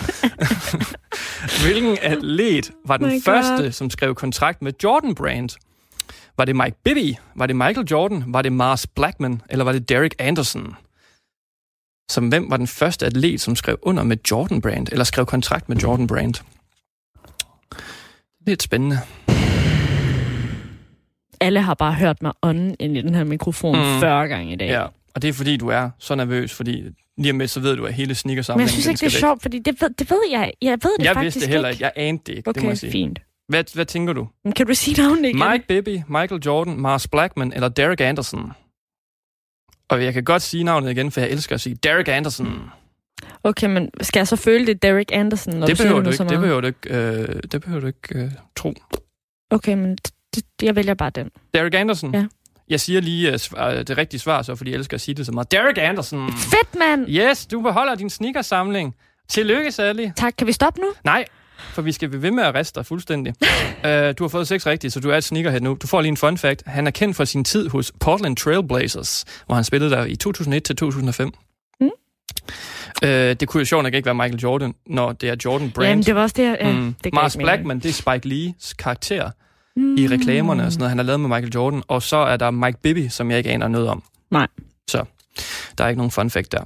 [1.65, 3.21] Hvilken atlet var den My God.
[3.21, 5.51] første, som skrev kontrakt med Jordan Brand?
[6.37, 7.15] Var det Mike Bibby?
[7.35, 8.25] Var det Michael Jordan?
[8.27, 9.43] Var det Mars Blackman?
[9.51, 10.77] Eller var det Derek Anderson?
[12.11, 14.89] Som hvem var den første atlet, som skrev under med Jordan Brand?
[14.93, 16.35] Eller skrev kontrakt med Jordan Brand?
[18.47, 18.99] Lidt spændende.
[21.41, 23.95] Alle har bare hørt mig ånden ind i den her mikrofon Mm.
[23.95, 24.01] mm.
[24.01, 24.69] 40 gange i dag.
[24.69, 24.83] Ja,
[25.15, 26.85] og det er fordi, du er så nervøs, fordi
[27.19, 29.17] lige om lidt, så ved du, at hele Men sneakersamlingen jeg synes ikke, det er
[29.17, 29.21] væk.
[29.21, 30.53] sjovt, fordi det ved, det ved jeg.
[30.63, 31.83] Jeg ved det Jeg faktisk vidste det heller ikke.
[31.85, 32.93] Jeg anede det ikke, det må Okay, jeg sige.
[32.93, 33.19] fint.
[33.49, 34.29] Hvad, hvad tænker du?
[34.45, 35.43] Men kan du sige navnet igen?
[35.53, 38.53] Mike Bibby, Michael Jordan, Mars Blackman eller Derek Anderson?
[39.89, 42.71] Og jeg kan godt sige navnet igen, for jeg elsker at sige Derek Anderson.
[43.45, 46.13] Okay, men skal jeg så føle det er Derek Anderson, når det, du behøver du
[46.13, 48.75] så ikke, det behøver du ikke, øh, det behøver du ikke øh, tro.
[49.51, 49.99] Okay, men
[50.37, 51.31] d- d- jeg vælger bare den.
[51.55, 52.15] Derek Anderson?
[52.15, 52.25] Ja.
[52.69, 55.27] Jeg siger lige uh, svar, det rigtige svar, så, fordi jeg elsker at sige det
[55.27, 55.53] så meget.
[55.53, 56.33] Derek Anderson!
[56.33, 57.07] Fedt, mand!
[57.09, 58.95] Yes, du beholder din sneakersamling.
[59.29, 60.09] Tillykke, Sally.
[60.17, 60.87] Tak, kan vi stoppe nu?
[61.05, 61.25] Nej,
[61.73, 63.35] for vi skal blive ved med at riste dig fuldstændig.
[63.85, 65.77] uh, du har fået seks rigtige, så du er et sneakerhead nu.
[65.83, 66.63] Du får lige en fun fact.
[66.67, 70.65] Han er kendt for sin tid hos Portland Trailblazers, hvor han spillede der i 2001
[70.65, 71.31] til 2005.
[71.81, 71.89] Mm.
[73.03, 75.89] Uh, det kunne jo sjovt nok ikke være Michael Jordan, når det er Jordan Brand.
[75.89, 76.57] Jamen, det var også det.
[76.61, 76.95] Ja, Mm.
[77.05, 77.37] det Mars.
[77.37, 79.31] Blackman, det er Spike Lees karakter
[79.77, 79.97] Mm.
[79.97, 81.83] i reklamerne og sådan noget, han har lavet med Michael Jordan.
[81.89, 84.03] Og så er der Mike Bibby, som jeg ikke aner noget om.
[84.31, 84.47] Nej.
[84.89, 85.05] Så
[85.79, 86.61] der er ikke nogen fun fact der.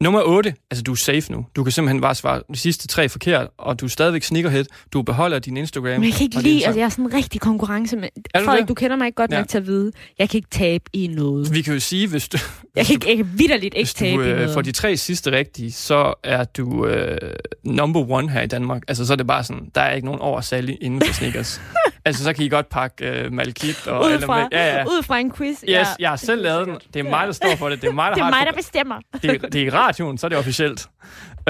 [0.00, 0.54] Nummer 8.
[0.70, 1.46] Altså, du er safe nu.
[1.56, 4.64] Du kan simpelthen bare svare de sidste tre forkert, og du er stadigvæk sneakerhead.
[4.92, 6.00] Du beholder din Instagram.
[6.00, 8.08] Men jeg kan ikke lide, altså jeg er sådan en rigtig konkurrence med...
[8.34, 8.68] Er du Frederik, det?
[8.68, 9.38] du kender mig ikke godt Ja.
[9.38, 9.92] nok til at vide.
[10.18, 11.52] Jeg kan ikke tabe i noget.
[11.54, 12.38] Vi kan jo sige, hvis du,
[12.76, 14.54] Jeg kan, ikke, jeg kan vidderligt ikke hvis tabe du i øh, noget.
[14.54, 17.18] får de tre sidste rigtige, så er du øh,
[17.64, 18.82] number one her i Danmark.
[18.88, 21.60] Altså, så er det bare sådan, der er ikke nogen over Sally inden for sneakers.
[22.06, 24.48] altså, så kan I godt pakke øh, Malkit og ud fra.
[24.52, 24.84] Ja, ja.
[24.84, 25.60] ud fra en quiz.
[25.68, 26.76] Yes, jeg har selv lavet den.
[26.94, 27.82] Det er mig, der står for det.
[27.82, 29.00] Det er mig, der Det er har mig, der bestemmer.
[29.22, 30.86] det, er, det er i radioen, så er det officielt.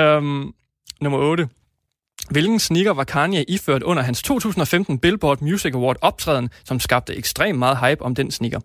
[0.01, 0.55] Um,
[1.01, 1.49] nummer 8.
[2.31, 7.59] Hvilken sneaker var Kanye iført under hans 2015 Billboard Music Award optræden, som skabte ekstremt
[7.59, 8.61] meget hype om den sneaker?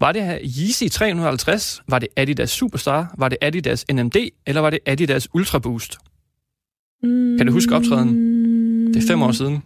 [0.00, 1.82] Var det her Yeezy 350?
[1.88, 3.14] Var det Adidas Superstar?
[3.18, 4.16] Var det Adidas NMD?
[4.46, 5.98] Eller var det Adidas Ultra Boost?
[7.02, 8.94] Kan du huske optræden?
[8.94, 9.62] Det er fem år siden.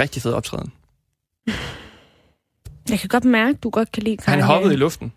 [0.00, 0.72] Rigtig fed optræden.
[2.90, 4.44] Jeg kan godt mærke, du godt kan lide Han Kanye.
[4.44, 5.12] hoppede i luften,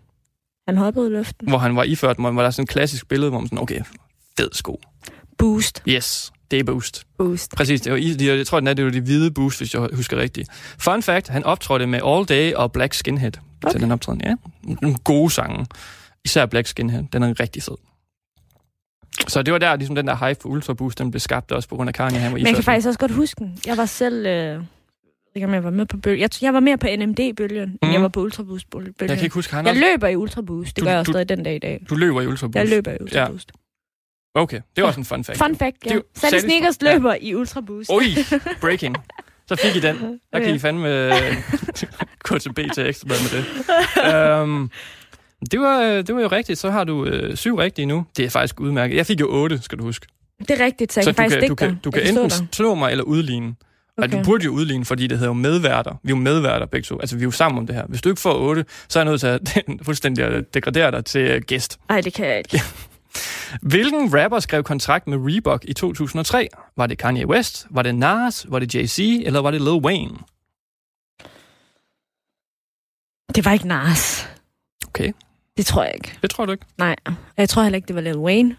[0.68, 1.48] Han hoppede i luften.
[1.48, 3.80] hvor han var iført, hvor der er sådan et klassisk billede, hvor man sådan, okay,
[4.38, 4.80] fed sko.
[5.38, 5.82] Boost.
[5.88, 7.06] Yes, det er Boost.
[7.18, 7.50] Boost.
[7.56, 10.16] Præcis, det var, jeg tror, den er, det var de hvide boost, hvis jeg husker
[10.16, 10.48] rigtigt.
[10.78, 13.32] Fun fact, han optrådte med All Day og Black Skinhead.
[13.62, 13.72] Okay.
[13.72, 14.20] til den optræden.
[14.24, 14.34] Ja,
[14.82, 15.66] nogle gode sange.
[16.24, 17.74] Især Black Skinhead, den er rigtig fed.
[19.28, 21.68] Så det var der, ligesom den der hype for Ultra Boost, den blev skabt også
[21.68, 23.58] på grund af Kanye, han var Men jeg kan faktisk også godt huske den.
[23.66, 24.26] Jeg var selv...
[24.26, 24.62] Øh,
[25.34, 26.20] ikke, om jeg var med på bølgen.
[26.20, 27.78] Jeg, jeg var mere på NMD-bølgen, mm.
[27.82, 28.94] End jeg var på Ultraboost-bølgen.
[29.00, 30.76] Jeg kan ikke huske, han jeg løber i Ultraboost.
[30.76, 31.82] Det Du- gør jeg du- stadig den dag i dag.
[31.90, 32.56] du løber i Ultra Boost.
[32.56, 33.52] Jeg løber i Ultraboost.
[34.34, 34.86] Okay, det var Ja.
[34.86, 35.38] også en fun fact.
[35.38, 35.98] Fun fact, ja.
[36.14, 36.92] Sally Sneakers ja.
[36.92, 37.90] løber i Ultraboost.
[37.90, 38.02] Oj,
[38.60, 38.96] breaking.
[39.48, 39.96] Så fik I den.
[40.32, 40.54] Der kan Ja.
[40.54, 41.12] I fandme øh,
[42.28, 44.42] gå til BT Ekstra med det.
[44.42, 44.70] Um,
[45.50, 46.58] det, var, det var jo rigtigt.
[46.58, 48.06] Så har du øh, syv rigtige nu.
[48.16, 48.96] Det er faktisk udmærket.
[48.96, 50.06] Jeg fik jo otte, skal du huske.
[50.38, 52.40] Det er rigtigt, så jeg så kan faktisk du kan, du kan jeg kan enten
[52.40, 52.46] der.
[52.52, 53.54] slå mig eller udligne.
[53.98, 54.08] Okay.
[54.08, 54.18] Okay.
[54.18, 55.90] du burde jo udligne, fordi det hedder jo medværter.
[56.02, 57.00] Vi er jo medværter begge to.
[57.00, 57.86] Altså, vi er jo sammen om det her.
[57.86, 59.54] Hvis du ikke får 8, så er jeg nødt til at
[59.86, 61.78] fuldstændig degradere dig til øh, gæst.
[61.88, 62.60] Ej, det kan jeg ikke.
[63.62, 66.48] Hvilken rapper skrev kontrakt med Reebok i 2003?
[66.76, 67.66] Var det Kanye West?
[67.70, 68.46] Var det Nas?
[68.48, 69.02] Var det Jay-Z?
[69.26, 70.16] Eller var det Lil Wayne?
[73.34, 74.28] Det var ikke Nas.
[74.88, 75.12] Okay.
[75.56, 76.18] Det tror jeg ikke.
[76.22, 76.64] Det tror du ikke.
[76.78, 76.96] Nej.
[77.36, 78.56] Jeg tror heller ikke, det var Lil Wayne.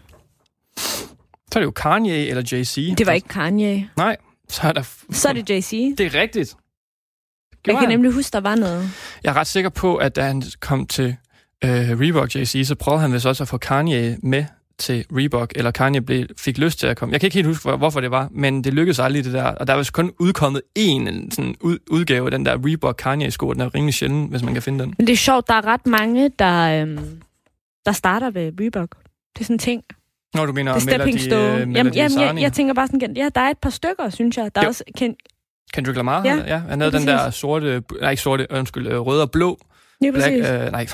[0.76, 2.94] Så er det jo Kanye eller Jay-Z.
[2.98, 3.90] Det var ikke Kanye.
[3.96, 4.16] Nej,
[4.48, 4.82] så er der...
[5.10, 5.70] Så er det Jay-Z.
[5.98, 6.54] Det er rigtigt.
[6.56, 7.88] Jeg Gjorde kan han?
[7.98, 8.90] nemlig huske, der var noget.
[9.24, 11.16] Jeg er ret sikker på, at da han kom til
[11.64, 14.44] øh, Reebok Jay-Z, så prøvede han vist også at få Kanye med
[14.78, 17.12] til Reebok, eller Kanye blev, fik lyst til at komme.
[17.12, 19.44] Jeg kan ikke helt huske, hvor- hvorfor det var, men det lykkedes aldrig det der.
[19.44, 23.52] Og der er vist kun udkommet én sådan, ud, udgave af den der Reebok Kanye-sko.
[23.52, 24.94] Den er rimelig sjælden, hvis man kan finde den.
[24.98, 27.20] Men det er sjovt, der er ret mange, der, øhm,
[27.86, 28.88] der starter ved Reebok.
[29.34, 29.82] Det er sådan en ting.
[30.34, 31.42] Når du mener Det er Melody, stone.
[31.52, 32.42] øh, Jamen, Melody jamen, jeg, Sani.
[32.42, 34.50] jeg tænker bare sådan, ja, der er et par stykker, synes jeg.
[34.54, 34.68] Der er Jo.
[34.68, 35.18] også kendt,
[35.72, 38.98] Kendrick Lamar, Ja, ja, ja han havde den der sorte, nej ikke sorte, undskyld, øh,
[39.00, 39.58] røde og blå,
[40.00, 40.86] lige black, øh, nej,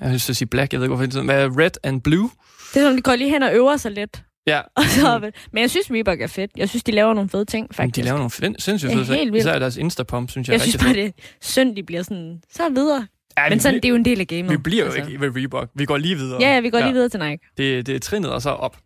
[0.00, 2.30] jeg vil sige black, jeg ved ikke hvorfor det er red and blue.
[2.74, 4.22] Det er som, de går lige hen og øver sig lidt.
[4.46, 6.50] Ja, Og så, men jeg synes, Reebok er fedt.
[6.56, 7.96] Jeg synes, de laver nogle fede ting, Men faktisk.
[7.96, 9.36] de laver nogle fin- sindssygt Det fede ting.
[9.36, 11.10] Især deres Instapump, synes jeg, jeg er synes bare, det er
[11.42, 13.06] synd, de bliver sådan, så videre.
[13.38, 14.50] Ja, Men sådan, det bliver, er jo en del af gamet.
[14.50, 15.10] vi bliver jo altså.
[15.10, 15.68] ikke ved Reebok.
[15.74, 16.38] Vi går lige videre.
[16.42, 17.38] Ja, ja, vi går lige videre til Nike.
[17.56, 18.76] Det, det er trinnet og så op.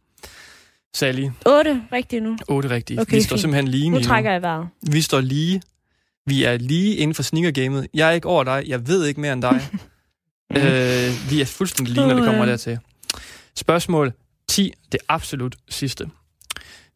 [0.94, 2.36] Sally, 8 rigtigt nu.
[2.48, 3.00] 8 rigtige.
[3.00, 3.40] Okay, vi står fint.
[3.40, 4.68] simpelthen lige Nu lige trækker jeg vejret.
[4.90, 5.62] Vi står lige.
[6.26, 7.86] Vi er lige inden for sneakergamet.
[7.94, 8.64] Jeg er ikke over dig.
[8.66, 9.60] Jeg ved ikke mere end dig.
[10.56, 12.50] øh, vi er fuldstændig lige, når det kommer ja.
[12.50, 12.78] dertil.
[13.56, 14.12] Spørgsmål
[14.48, 14.72] 10.
[14.92, 16.10] Det absolut sidste.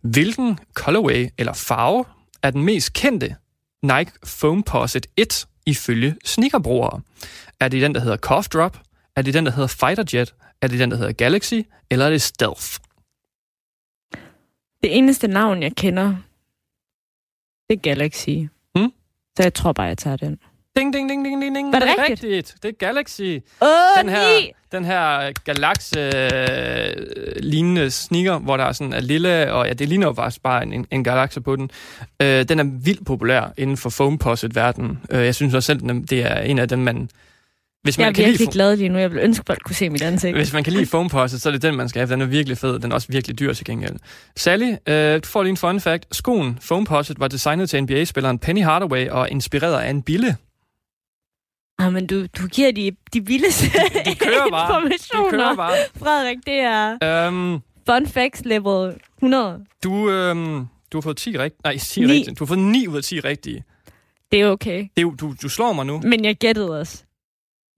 [0.00, 2.04] Hvilken colorway eller farve
[2.42, 3.36] er den mest kendte
[3.82, 7.00] Nike Foamposite 1 ifølge sneakerbrugere?
[7.60, 8.80] Er det den, der hedder Cough Drop?
[9.16, 10.34] Er det den, der hedder Fighter Jet?
[10.60, 11.54] Er det den, der hedder Galaxy?
[11.90, 12.78] Eller er det Stealth?
[14.82, 16.16] Det eneste navn, jeg kender,
[17.68, 18.28] det er Galaxy.
[18.76, 18.92] Hmm?
[19.36, 20.38] Så jeg tror bare, jeg tager den.
[20.76, 21.72] Ding, ding, ding, ding, ding, ding.
[21.72, 22.22] Var det rigtigt?
[22.32, 22.54] rigtigt?
[22.62, 23.20] Det er Galaxy.
[23.62, 23.68] Åh,
[24.02, 24.26] den her,
[24.72, 25.18] den her
[25.96, 30.42] øh, lignende sneaker, hvor der er sådan er lille, og ja, det ligner jo faktisk
[30.42, 31.70] bare en, en, en galakse på den.
[32.22, 34.98] Øh, den er vildt populær inden for foamposite-verdenen.
[35.10, 37.08] Øh, jeg synes også selv, den er- det er en af dem, man...
[37.82, 38.98] Hvis Jeg man, er kan virkelig glad lige nu.
[38.98, 40.36] Jeg vil ønske, at kunne se mit ansigt.
[40.36, 42.12] hvis man kan lide foamposite, så er det den, man skal have.
[42.12, 42.78] Den er virkelig fed.
[42.78, 43.96] Den er også virkelig dyr til gengæld.
[44.36, 46.06] Sally, øh, du får lige en fun fact.
[46.16, 50.36] Skoen foamposite var designet til NBA-spilleren Penny Hardaway og inspireret af en bille.
[51.78, 53.66] Ah, men du, du giver de, de vildeste
[54.04, 54.82] De kører bare.
[54.82, 55.30] Informationer.
[55.30, 55.72] kører bare.
[55.96, 59.64] Frederik, det er Øhm, fun facts level 100.
[59.84, 61.60] Du, øhm, du har fået 10 rigtige.
[61.64, 62.06] Nej, 10 Ni.
[62.06, 62.34] rigtige.
[62.34, 63.64] Du har fået 9 ud af 10 rigtige.
[64.32, 64.86] Det er okay.
[64.96, 66.00] Det er, du, du slår mig nu.
[66.04, 67.02] Men jeg gættede også.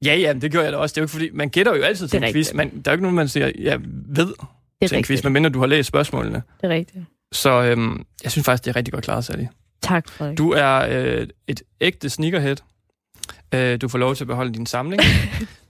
[0.04, 0.92] Ja, ja, det gør jeg da også.
[0.92, 2.56] Det er jo ikke fordi, man gætter jo altid til Det en quiz, rigtigt.
[2.74, 4.34] men der er jo ikke nogen, man siger, jeg ved
[4.80, 6.42] Det til en quiz, medmindre du har læst spørgsmålene.
[6.60, 7.04] Det er rigtigt.
[7.32, 9.44] Så øhm, jeg synes faktisk, det er rigtig godt klaret, Sally.
[9.82, 10.38] Tak, Frederik.
[10.38, 12.56] Du er øh, et ægte sneakerhead.
[13.54, 15.02] Øh, du får lov til at beholde din samling.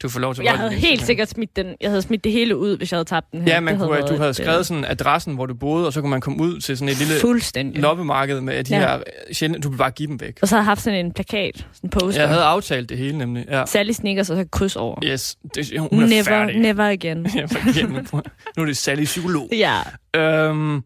[0.03, 1.07] Du får lov til at Jeg beholde havde din helt samling.
[1.07, 1.66] sikkert smidt den.
[1.81, 3.55] Jeg havde smidt det hele ud, hvis jeg havde tabt den her.
[3.55, 5.87] Ja, man Det kunne, været du havde et, skrevet øh, sådan adressen, hvor du boede,
[5.87, 8.81] og så kunne man komme ud til sådan et lille loppemarked med de Ja.
[8.81, 8.99] her
[9.33, 10.39] sjældent, du vil bare give dem væk.
[10.43, 12.20] Og så havde jeg haft sådan en plakat, sådan en poster.
[12.20, 13.45] Jeg havde aftalt det hele nemlig.
[13.51, 13.66] Ja.
[13.66, 14.99] Særlig sneakers og så kryds over.
[15.05, 16.57] Yes, det, hun er never, færdig.
[16.61, 17.27] never again.
[17.53, 18.09] For igen,
[18.57, 19.49] nu er det Sally psykolog.
[19.53, 19.79] ja.
[20.20, 20.83] Øhm,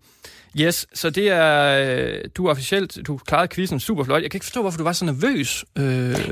[0.61, 1.65] yes, så det er,
[1.97, 4.23] øh, du er officielt, du klarede quizzen super flot.
[4.23, 5.65] Jeg kan ikke forstå, hvorfor du var så nervøs.
[5.79, 5.85] Øh,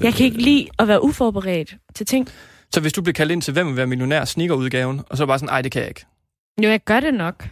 [0.04, 2.28] Jeg kan ikke lide at være uforberedt til ting.
[2.74, 5.38] Så hvis du bliver kaldt ind til, hvem vil være millionær sneakerudgaven, og så bare
[5.38, 6.06] sådan, ej, det kan jeg ikke.
[6.62, 7.48] Jo, jeg gør det nok.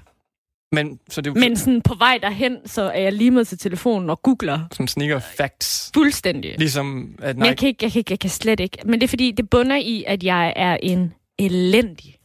[0.72, 4.10] Men, så det Men sådan på vej derhen, så er jeg lige med til telefonen
[4.10, 5.90] og googler sådan sneaker facts.
[5.94, 6.54] fuldstændig.
[6.58, 8.78] Ligesom, at Men nej, jeg kan, ikke, jeg, kan ikke, jeg kan slet ikke.
[8.84, 12.16] Men det er fordi, det bunder i, at jeg er en elendig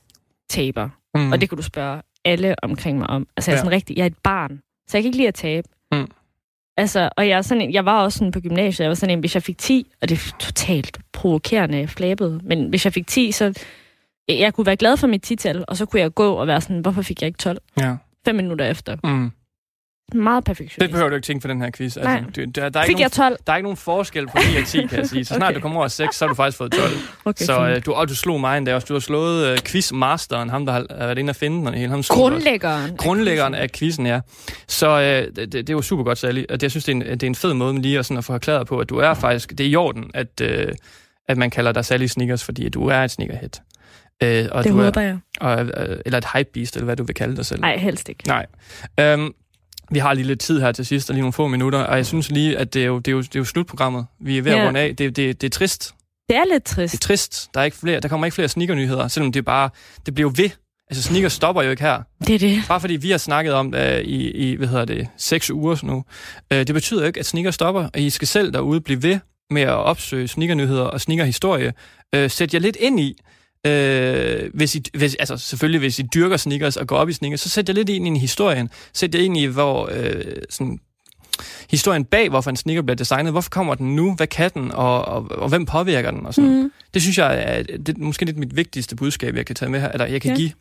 [0.49, 0.89] taber.
[1.15, 1.31] Mm.
[1.31, 3.28] Og det kan du spørge alle omkring mig om.
[3.38, 3.61] Altså, jeg er Ja.
[3.61, 4.59] sådan rigtig, jeg er et barn.
[4.89, 5.67] Så jeg kan ikke lide at tabe.
[5.91, 6.07] Mm.
[6.78, 9.13] Altså, og jeg, er sådan en, jeg var også sådan på gymnasiet, jeg var sådan
[9.17, 13.07] en, hvis jeg fik 10, og det er totalt provokerende flabet, men hvis jeg fik
[13.07, 13.63] 10, så
[14.30, 16.80] jeg kunne være glad for mit 10-tal, og så kunne jeg gå og være sådan,
[16.80, 17.57] hvorfor fik jeg ikke 12?
[17.80, 17.95] ja.
[18.26, 18.97] Fem minutter efter.
[19.03, 19.32] mm.
[20.14, 20.91] Meget Det perfektionist.
[20.91, 21.97] behøver du ikke tænke for den her quiz.
[21.97, 22.16] Nej.
[22.16, 23.24] Altså, det, der, der, er Fik ikke jeg 12?
[23.30, 25.26] nogen, der er ikke nogen forskel på 9 og 10, kan jeg sige.
[25.26, 25.55] Så snart Okay.
[25.55, 26.91] du kommer over 6, så har du faktisk fået 12.
[27.26, 28.86] Okay, så øh, du, og du slog mig endda også.
[28.86, 31.89] Du har slået øh, quizmasteren, ham der har har været inde og finde den hele.
[31.89, 32.14] Ham du.
[32.14, 32.97] Grundlæggeren.
[32.97, 34.20] Grundlæggeren af quizzen, ja.
[34.68, 36.43] Så øh, det, det, det er jo super godt, Sally.
[36.49, 38.18] Og det, jeg synes, det er, en, det er en fed måde lige at, sådan
[38.18, 39.49] at få erklæret på, at du er faktisk...
[39.49, 40.68] Det er i orden, at, øh,
[41.30, 43.49] at man kalder dig Sally Sneakers, fordi du er et sneakerhead.
[44.24, 45.18] Øh, og Det du håber er, jeg.
[45.41, 47.62] og, øh, eller et hypebeast, eller hvad du vil kalde dig selv.
[47.62, 48.24] Nej, helst ikke.
[48.28, 48.45] Nej.
[48.99, 49.32] Øhm,
[49.91, 52.05] vi har lige lidt tid her til sidst, og lige nogle få minutter, og jeg
[52.05, 54.05] synes lige, at det er jo, det er jo, det er jo slutprogrammet.
[54.19, 54.67] Vi er ved at Ja.
[54.67, 54.95] runde af.
[54.95, 55.93] Det, det, det er trist.
[56.29, 57.01] Det er lidt Det er trist.
[57.01, 57.49] trist.
[57.53, 59.69] Der, er ikke flere, der kommer ikke flere sneakernyheder, selvom det bare...
[60.05, 60.49] Det bliver ved.
[60.89, 62.01] Altså, sneakers stopper jo ikke her.
[62.27, 62.63] Det er det.
[62.67, 66.03] Bare fordi vi har snakket om det i, i, hvad hedder det, seks uger nu.
[66.53, 69.19] Øh, det betyder jo ikke, at sneakers stopper, og I skal selv derude blive ved
[69.49, 71.73] med at opsøge sneakernyheder og sneakerhistorie.
[72.15, 73.17] Øh, sæt jer lidt ind i,
[73.68, 77.41] øh, hvis I, hvis, altså selvfølgelig hvis I dyrker sneakers og går op i sneakers,
[77.41, 78.70] så sæt jer lidt ind i historien.
[78.93, 80.80] Sæt jer ind i, hvor øh, sådan,
[81.72, 83.32] historien bag, hvorfor en sneaker bliver designet.
[83.32, 84.14] Hvorfor kommer den nu?
[84.16, 84.72] Hvad kan den?
[84.72, 86.26] Og, og, og hvem påvirker den?
[86.26, 86.62] Og sådan.
[86.62, 86.72] Mm.
[86.93, 89.80] Det synes jeg er, det er måske lidt mit vigtigste budskab, jeg kan tage med
[89.82, 90.36] her, eller jeg kan Ja.
[90.36, 90.51] give.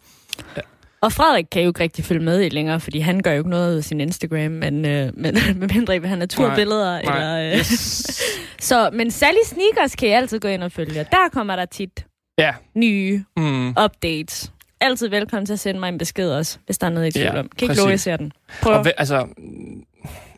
[1.02, 3.50] Og Frederik kan jo ikke rigtig følge med i længere, fordi han gør jo ikke
[3.50, 7.02] noget af sin Instagram, men, øh, men medmindre I vil have naturbilleder.
[7.02, 7.58] Nej, eller, øh.
[7.58, 8.22] yes.
[8.60, 10.94] Så, men Sally Sneakers kan I altid gå ind og følge.
[11.10, 12.04] Der kommer der tit
[12.40, 12.54] Ja.
[12.74, 13.68] nye Mm.
[13.68, 14.52] updates.
[14.80, 17.26] altid velkommen til at sende mig en besked også, hvis der er noget i tvivl
[17.34, 17.48] Ja, om.
[17.58, 18.32] Kan ikke love, jeg ser den.
[18.62, 18.72] Prøv.
[18.74, 19.26] Og altså,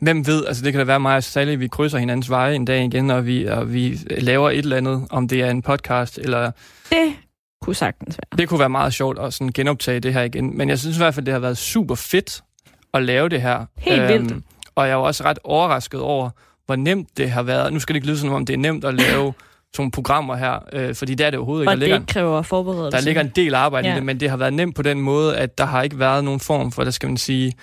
[0.01, 2.65] hvem ved, altså det kan da være mig og Sally, vi krydser hinandens veje en
[2.65, 6.17] dag igen, og vi, og vi laver et eller andet, om det er en podcast,
[6.17, 6.51] eller
[6.89, 7.13] Det
[7.61, 8.37] kunne sagtens være.
[8.37, 10.57] det kunne være meget sjovt at sådan genoptage det her igen.
[10.57, 12.43] Men jeg synes i hvert fald, det har været super fedt
[12.93, 13.57] at lave det her.
[13.59, 14.43] Øhm, Helt vildt.
[14.75, 16.29] Og jeg er også ret overrasket over,
[16.65, 17.73] hvor nemt det har været.
[17.73, 19.33] Nu skal det ikke lyde som om, det er nemt at lave
[19.75, 21.69] sådan programmer her, øh, fordi det er det overhovedet ikke.
[21.71, 22.97] Og Der det ligger, kræver forberedelse.
[22.97, 23.93] der ligger en del arbejde Ja.
[23.93, 26.23] i det, men det har været nemt på den måde, at der har ikke været
[26.23, 27.53] nogen form for, der skal man sige,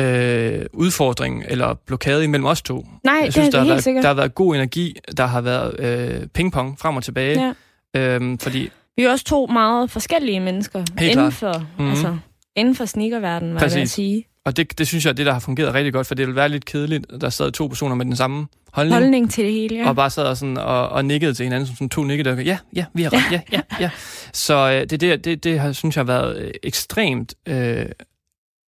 [0.00, 2.86] øh, udfordring eller blokade imellem os to.
[3.04, 4.02] Nej, Jeg det synes, er der, det har helt været, sikkert.
[4.02, 7.52] der har været god energi, der har været øh, pingpong frem og tilbage.
[7.94, 8.00] Ja.
[8.00, 11.32] Øhm, fordi, Vi er også to meget forskellige mennesker inden klart.
[11.32, 11.90] for, Mhm.
[11.90, 12.16] altså,
[12.56, 13.90] inden for sneakerverdenen, det at Præcis.
[13.90, 14.24] sige.
[14.46, 16.36] Og det, det synes jeg er det, der har fungeret rigtig godt, for det ville
[16.36, 19.52] være lidt kedeligt, at der sad to personer med den samme holdning, Holdning til det
[19.52, 19.88] hele, ja.
[19.88, 22.58] og bare sad og, sådan, og, og nikkede til hinanden, som sådan to nikkede, ja,
[22.76, 23.90] ja, vi har ret, ja, ja, ja.
[24.32, 27.56] Så øh, det, det, det, det har, synes jeg har været øh, ekstremt, øh, ja,
[27.56, 27.88] det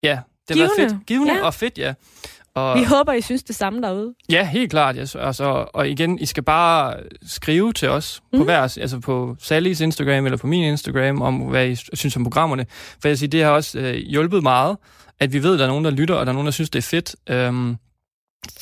[0.04, 0.20] har
[0.56, 0.94] været Givende.
[0.94, 1.06] fedt.
[1.08, 1.46] Givende Ja.
[1.46, 1.94] og fedt, ja.
[2.56, 4.14] Og, Vi håber, I synes det samme derude.
[4.32, 4.96] Ja, helt klart.
[5.00, 5.16] Yes.
[5.16, 6.96] Altså, og igen, I skal bare
[7.28, 8.38] skrive til os mm.
[8.38, 8.46] på Mhm.
[8.46, 12.66] hver, altså på Sallys Instagram eller på min Instagram, om hvad I synes om programmerne.
[13.02, 14.78] For jeg siger, det har også øh, hjulpet meget,
[15.20, 16.70] at vi ved, at der er nogen, der lytter, og der er nogen, der synes,
[16.70, 17.16] det er fedt.
[17.30, 17.76] Øhm,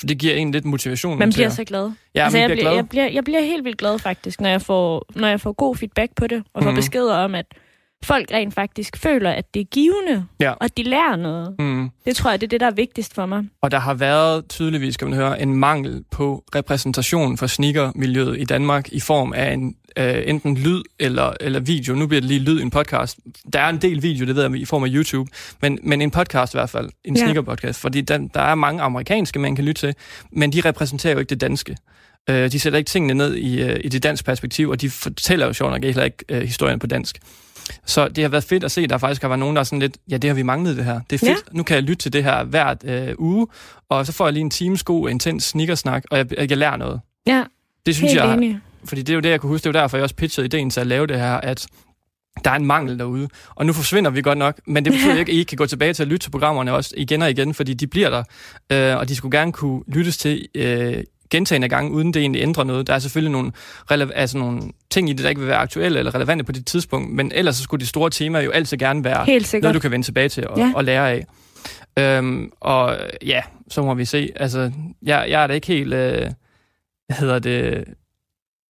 [0.01, 1.19] det giver en lidt motivation.
[1.19, 1.91] Man bliver så glad.
[2.15, 2.73] Ja, altså, jeg, bliver glad.
[2.75, 5.75] jeg, bliver, jeg bliver helt vildt glad faktisk, når jeg får, når jeg får god
[5.75, 6.75] feedback på det, og får Mhm.
[6.77, 7.45] beskeder om, at
[8.05, 10.51] folk rent faktisk føler, at det er givende, Ja.
[10.51, 11.55] og at de lærer noget.
[11.59, 11.89] Mm.
[12.05, 13.43] Det tror jeg, det er det, der er vigtigst for mig.
[13.61, 18.43] Og der har været tydeligvis, skal man høre, en mangel på repræsentation for sneakermiljøet i
[18.43, 21.95] Danmark i form af en øh, enten lyd eller, eller video.
[21.95, 23.19] Nu bliver det lige lyd i en podcast.
[23.53, 25.31] Der er en del video, det ved jeg, i form af YouTube,
[25.61, 26.89] men, men en podcast i hvert fald.
[27.05, 27.21] En Ja.
[27.21, 27.79] sneaker-podcast.
[27.79, 29.95] Fordi der, der er mange amerikanske, man kan lytte til,
[30.31, 31.77] men de repræsenterer jo ikke det danske.
[32.29, 35.45] Øh, de sætter ikke tingene ned i, øh, i det danske perspektiv, og de fortæller
[35.45, 37.19] jo sjovt nok heller ikke øh, historien på dansk.
[37.85, 39.63] Så det har været fedt at se, at der faktisk har været nogen, der er
[39.63, 40.99] sådan lidt, ja, det har vi manglet det her.
[41.09, 41.29] Det er fedt.
[41.51, 41.57] Ja.
[41.57, 43.47] Nu kan jeg lytte til det her hvert øh, uge,
[43.89, 47.01] og så får jeg lige en times god, intens sneakersnak, og jeg, jeg lærer noget.
[47.27, 47.43] Ja,
[47.85, 48.59] Det synes helt jeg, enig.
[48.85, 50.69] fordi det er jo det, jeg kunne huske, det var derfor, jeg også pitchede ideen
[50.69, 51.67] til at lave det her, at
[52.45, 53.27] der er en mangel derude.
[53.55, 55.93] Og nu forsvinder vi godt nok, men det betyder ikke, at I kan gå tilbage
[55.93, 58.23] til at lytte til programmerne også igen og igen, fordi de bliver der,
[58.71, 62.63] øh, og de skulle gerne kunne lyttes til øh, gentagende gange, uden det egentlig ændrer
[62.63, 62.87] noget.
[62.87, 63.51] Der er selvfølgelig nogle,
[63.91, 66.65] rele- altså nogle ting i det, der ikke vil være aktuelle eller relevante på det
[66.65, 69.25] tidspunkt, men ellers så skulle de store temaer jo altid gerne være
[69.61, 70.71] noget, du kan vende tilbage til og, ja.
[70.75, 71.25] og lære af.
[71.99, 74.29] Øhm, og ja, så må vi se.
[74.35, 74.71] Altså,
[75.01, 75.93] jeg, jeg er da ikke helt...
[75.93, 76.31] Øh,
[77.07, 77.83] hvad hedder det...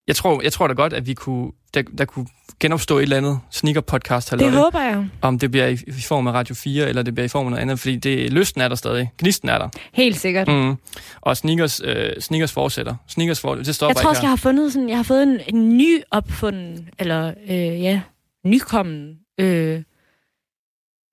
[0.06, 2.26] Jeg tror, jeg tror da godt, at vi kunne, der, der kunne
[2.62, 5.08] genopstå et eller andet sneaker-podcast, Det håber jeg.
[5.22, 7.50] om det bliver i, i form af Radio 4, eller det bliver i form af
[7.50, 9.10] noget andet, fordi det, lysten er der stadig.
[9.18, 9.68] Gnisten er der.
[9.92, 10.48] Helt sikkert.
[10.48, 10.74] Mm.
[11.20, 12.94] Og sneakers, øh, sneakers fortsætter.
[13.08, 15.40] Sneakers for, det stopper Jeg tror også, jeg har fundet sådan, jeg har fået en,
[15.54, 18.00] en ny opfunden, eller øh, ja,
[18.46, 19.82] nykommen øh,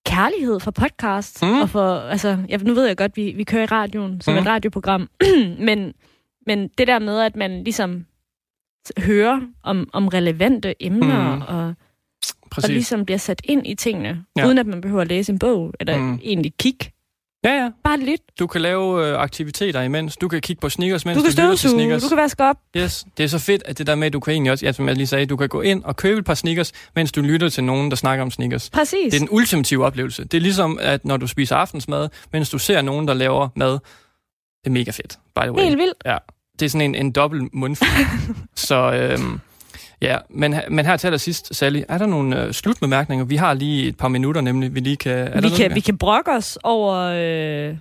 [0.06, 1.42] kærlighed for podcasts.
[1.42, 1.62] Mm.
[1.62, 4.40] Og for, altså, jeg, nu ved jeg godt, vi, vi kører i radioen som Mm.
[4.40, 5.10] et radioprogram,
[5.68, 5.94] men,
[6.48, 8.06] men det der med, at man ligesom
[8.98, 11.42] hører om, om relevante emner, Mm.
[11.42, 11.74] og, og
[12.52, 12.70] Præcis.
[12.70, 14.42] ligesom bliver sat ind i tingene, Ja.
[14.42, 14.48] ja.
[14.48, 16.20] uden at man behøver at læse en bog, eller Mm.
[16.24, 16.92] egentlig kigge.
[17.44, 17.70] Ja, ja.
[17.84, 18.22] Bare lidt.
[18.40, 20.18] Du kan lave øh, aktiviteter imens.
[20.18, 22.04] Du kan kigge på sneakers, mens Du kan du lytter til støvsuge, sneakers.
[22.04, 22.58] du kan vaske op.
[22.78, 24.72] Yes, det er så fedt, at det der med, at du kan egentlig også, ja,
[24.72, 27.22] som jeg lige sagde, du kan gå ind og købe et par sneakers, mens du
[27.22, 28.70] lytter til nogen, der snakker om sneakers.
[28.70, 28.98] Præcis.
[29.06, 30.24] Det er den ultimative oplevelse.
[30.24, 33.72] Det er ligesom, at når du spiser aftensmad, mens du ser nogen, der laver mad,
[33.72, 33.80] det
[34.66, 35.64] er mega fedt, by the way.
[35.64, 36.04] Helt vildt.
[36.60, 37.90] Det er sådan en, en dobbelt mundfuld.
[38.56, 39.40] så øhm,
[40.02, 43.26] ja, men, men her til allersidst, Sally, er der nogle øh, slutbemærkninger?
[43.26, 45.12] Vi har lige et par minutter, nemlig, vi lige kan...
[45.12, 47.78] Er der vi, noget, kan, vi kan brokke os over, øh,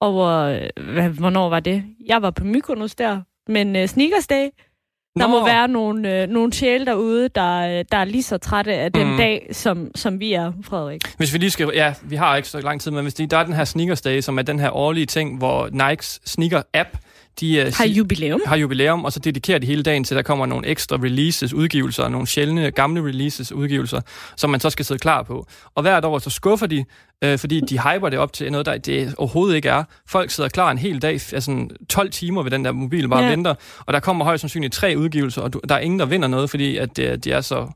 [0.00, 0.58] over
[0.92, 1.84] hvad, hvornår var det?
[2.06, 4.48] Jeg var på Mykonos der, men øh, Sneakers Day,
[5.18, 8.38] der Nå, må være nogle, øh, nogle sjæle derude, der, øh, der er lige så
[8.38, 9.16] trætte af den Mm.
[9.16, 11.00] dag, som, som vi er, Frederik.
[11.16, 11.70] Hvis vi lige skal...
[11.74, 14.00] Ja, vi har ikke så lang tid, men hvis de, der er den her Sneakers
[14.00, 16.98] Day, som er den her årlige ting, hvor Nikes sneaker-app,
[17.40, 18.40] de øh, Har jubilæum.
[18.46, 21.52] har jubilæum, og så dedikerer de hele dagen til, at der kommer nogle ekstra releases,
[21.52, 24.00] udgivelser, nogle sjældne, gamle releases, udgivelser,
[24.36, 25.46] som man så skal sidde klar på.
[25.74, 26.84] Og hvert år så skuffer de,
[27.24, 29.84] øh, fordi de hyper det op til noget, der det overhovedet ikke er.
[30.08, 33.24] Folk sidder klar en hel dag, altså 12 timer ved den der mobil, bare Ja.
[33.26, 33.30] ja.
[33.30, 33.54] venter,
[33.86, 36.50] og der kommer højst sandsynligt tre udgivelser, og du, der er ingen, der vinder noget,
[36.50, 37.68] fordi at det, de er så...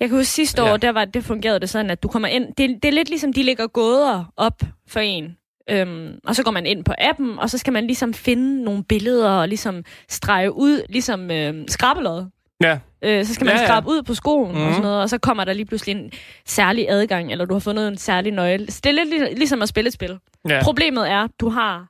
[0.00, 0.72] Jeg kan huske sidste Ja.
[0.72, 2.44] år, der var, det fungerede det sådan, at du kommer ind.
[2.58, 5.24] Det, det er lidt ligesom, de lægger gåder op for en.
[5.70, 8.84] Øhm, og så går man ind på appen, og så skal man ligesom finde nogle
[8.84, 12.24] billeder og ligesom strege ud, ligesom øhm, skrabelod.
[12.62, 14.56] Ja, Øh, så skal man Ja, ja, skrabe ud på skoen mm.
[14.56, 14.72] og Mhm.
[14.72, 16.10] sådan noget, og så kommer der lige pludselig en
[16.46, 18.70] særlig adgang, eller du har fundet en særlig nøgle.
[18.72, 20.18] Så det er lidt lig- ligesom at spille et spil.
[20.48, 20.60] ja.
[20.62, 21.86] Problemet er, du har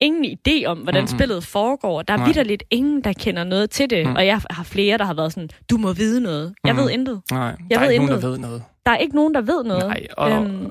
[0.00, 1.18] ingen idé om, hvordan Mm-mm.
[1.18, 2.02] spillet foregår.
[2.02, 4.06] Der er vidderligt ingen, der kender noget til det.
[4.06, 4.14] Mm.
[4.16, 6.54] Og jeg har flere, der har været sådan, du må vide noget.
[6.64, 6.80] Jeg Mm.
[6.80, 7.20] ved intet.
[7.30, 8.22] Nej, Jeg der er ved ikke nogen, intet.
[8.22, 8.62] der ved noget.
[8.86, 9.86] Der er ikke nogen, der ved noget.
[9.86, 10.70] Nej, og, Øhm,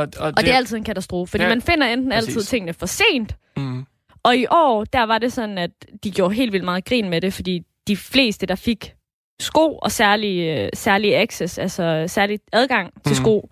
[0.00, 2.34] og, og, og, Og det er altid en katastrofe, fordi Ja, man finder enten altid
[2.34, 2.48] præcis.
[2.48, 3.84] tingene for sent, mm,
[4.22, 5.70] og i år, der var det sådan, at
[6.04, 8.94] de gjorde helt vildt meget grin med det, fordi de fleste, der fik
[9.40, 13.14] sko og særlig, øh, særlig access, altså særlig adgang til Mhm.
[13.14, 13.50] sko,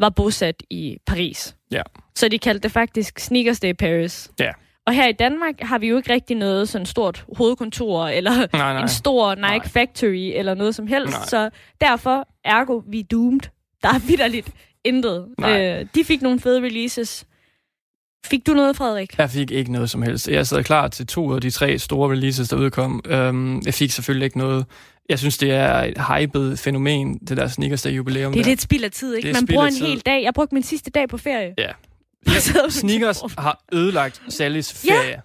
[0.00, 1.56] var bosat i Paris.
[1.72, 1.82] Ja.
[2.16, 4.30] Så de kaldte det faktisk Sneakers Day Paris.
[4.40, 4.50] Ja.
[4.86, 8.72] Og her i Danmark har vi jo ikke rigtig noget sådan stort hovedkontor, eller nej,
[8.72, 8.82] nej.
[8.82, 9.66] en stor Nike Nej.
[9.68, 11.12] Factory, eller noget som helst.
[11.16, 11.26] Nej.
[11.26, 13.40] Så derfor, ergo, vi er doomed.
[13.82, 14.50] Der er vidderligt
[14.84, 15.26] intet.
[15.38, 15.80] Nej.
[15.80, 17.26] Øh, de fik nogle fede releases.
[18.26, 19.18] Fik du noget, Frederik?
[19.18, 20.28] Jeg fik ikke noget som helst.
[20.28, 23.02] Jeg sad klar til to af de tre store releases, der udkom.
[23.06, 24.66] Øhm, jeg fik selvfølgelig ikke noget.
[25.08, 28.32] Jeg synes, det er et hypet fænomen, det der Sneakers Day jubilæum.
[28.32, 28.50] Det er der.
[28.50, 29.32] lidt spild af tid, ikke?
[29.32, 29.86] Man bruger en tid.
[29.86, 30.22] hel dag.
[30.22, 31.54] Jeg brugte min sidste dag på ferie.
[31.58, 31.70] Ja.
[32.26, 35.20] På Sneakers har ødelagt Sallys Ja.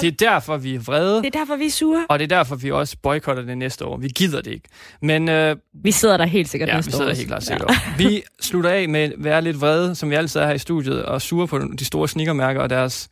[0.00, 2.06] Det er derfor, vi er vrede, Det er derfor, vi er sure.
[2.08, 3.96] og det er derfor, vi også boykotter det næste år.
[3.96, 4.68] Vi gider det ikke.
[5.02, 7.20] Men øh, Vi sidder der helt sikkert ja, vi næste år sidder også.
[7.20, 7.76] helt klart sikkert ja.
[8.08, 11.04] Vi slutter af med at være lidt vrede, som vi altid er her i studiet,
[11.04, 13.08] og sure på de store sneakermærker og deres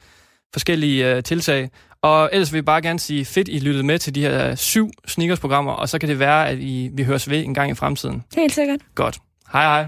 [0.52, 1.70] forskellige øh, tiltag.
[2.02, 4.90] Og ellers vil vi bare gerne sige, fedt, I lyttede med til de her syv
[5.06, 8.22] sneakers-programmer, og så kan det være, at I, vi høres ved en gang i fremtiden.
[8.36, 8.80] Helt sikkert.
[8.94, 9.18] Godt.
[9.52, 9.86] Hej hej.